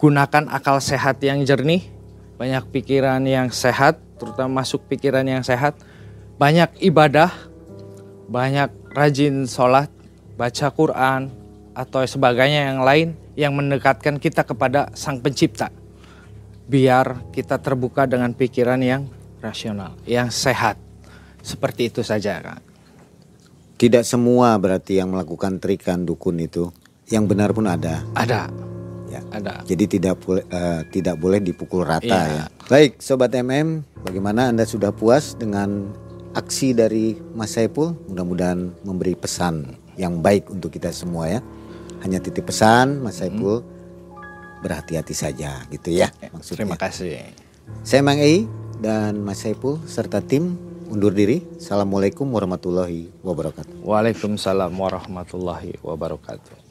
gunakan 0.00 0.48
akal 0.48 0.80
sehat 0.80 1.20
yang 1.20 1.44
jernih 1.44 1.84
banyak 2.40 2.64
pikiran 2.72 3.20
yang 3.28 3.52
sehat 3.52 4.00
terutama 4.16 4.64
masuk 4.64 4.88
pikiran 4.88 5.28
yang 5.28 5.44
sehat 5.44 5.76
banyak 6.40 6.72
ibadah 6.80 7.28
banyak 8.28 8.72
rajin 8.94 9.44
sholat, 9.44 9.90
baca 10.38 10.70
Quran, 10.72 11.28
atau 11.74 12.06
sebagainya 12.06 12.72
yang 12.72 12.80
lain 12.86 13.08
yang 13.34 13.52
mendekatkan 13.52 14.22
kita 14.22 14.46
kepada 14.46 14.94
Sang 14.94 15.18
Pencipta. 15.20 15.68
Biar 16.64 17.28
kita 17.34 17.60
terbuka 17.60 18.08
dengan 18.08 18.32
pikiran 18.32 18.80
yang 18.80 19.10
rasional, 19.44 19.98
yang 20.08 20.32
sehat. 20.32 20.80
Seperti 21.44 21.92
itu 21.92 22.00
saja, 22.00 22.40
Kak. 22.40 22.73
Tidak 23.84 24.00
semua 24.00 24.56
berarti 24.56 24.96
yang 24.96 25.12
melakukan 25.12 25.60
trikan 25.60 26.08
dukun 26.08 26.40
itu 26.40 26.72
yang 27.12 27.28
benar 27.28 27.52
pun 27.52 27.68
ada. 27.68 28.00
Ada, 28.16 28.48
Ya. 29.12 29.20
ada. 29.28 29.60
Jadi 29.68 30.00
tidak 30.00 30.24
boleh 30.24 30.40
eh, 30.48 30.80
tidak 30.88 31.20
boleh 31.20 31.44
dipukul 31.44 31.84
rata 31.84 32.08
Iya. 32.08 32.32
ya. 32.32 32.44
Baik, 32.64 33.04
sobat 33.04 33.36
MM, 33.36 33.84
bagaimana 34.00 34.48
Anda 34.48 34.64
sudah 34.64 34.88
puas 34.88 35.36
dengan 35.36 35.92
aksi 36.32 36.72
dari 36.72 37.20
Mas 37.36 37.52
Saiful? 37.52 37.92
Mudah-mudahan 38.08 38.72
memberi 38.88 39.12
pesan 39.14 39.76
yang 40.00 40.24
baik 40.24 40.48
untuk 40.48 40.72
kita 40.72 40.88
semua 40.88 41.28
ya. 41.28 41.44
Hanya 42.00 42.24
titip 42.24 42.48
pesan 42.48 43.04
Mas 43.04 43.20
Saiful 43.20 43.60
berhati-hati 44.64 45.12
saja 45.12 45.60
gitu 45.68 45.92
ya 45.92 46.08
maksudnya. 46.32 46.64
Terima 46.64 46.80
kasih. 46.80 47.20
Saya 47.84 48.00
Mang 48.00 48.16
Ei 48.16 48.48
dan 48.80 49.20
Mas 49.20 49.44
Saiful 49.44 49.76
serta 49.84 50.24
tim 50.24 50.56
undur 50.94 51.10
diri. 51.10 51.42
Assalamualaikum 51.58 52.24
warahmatullahi 52.30 53.10
wabarakatuh. 53.26 53.82
Waalaikumsalam 53.82 54.70
warahmatullahi 54.70 55.74
wabarakatuh. 55.82 56.63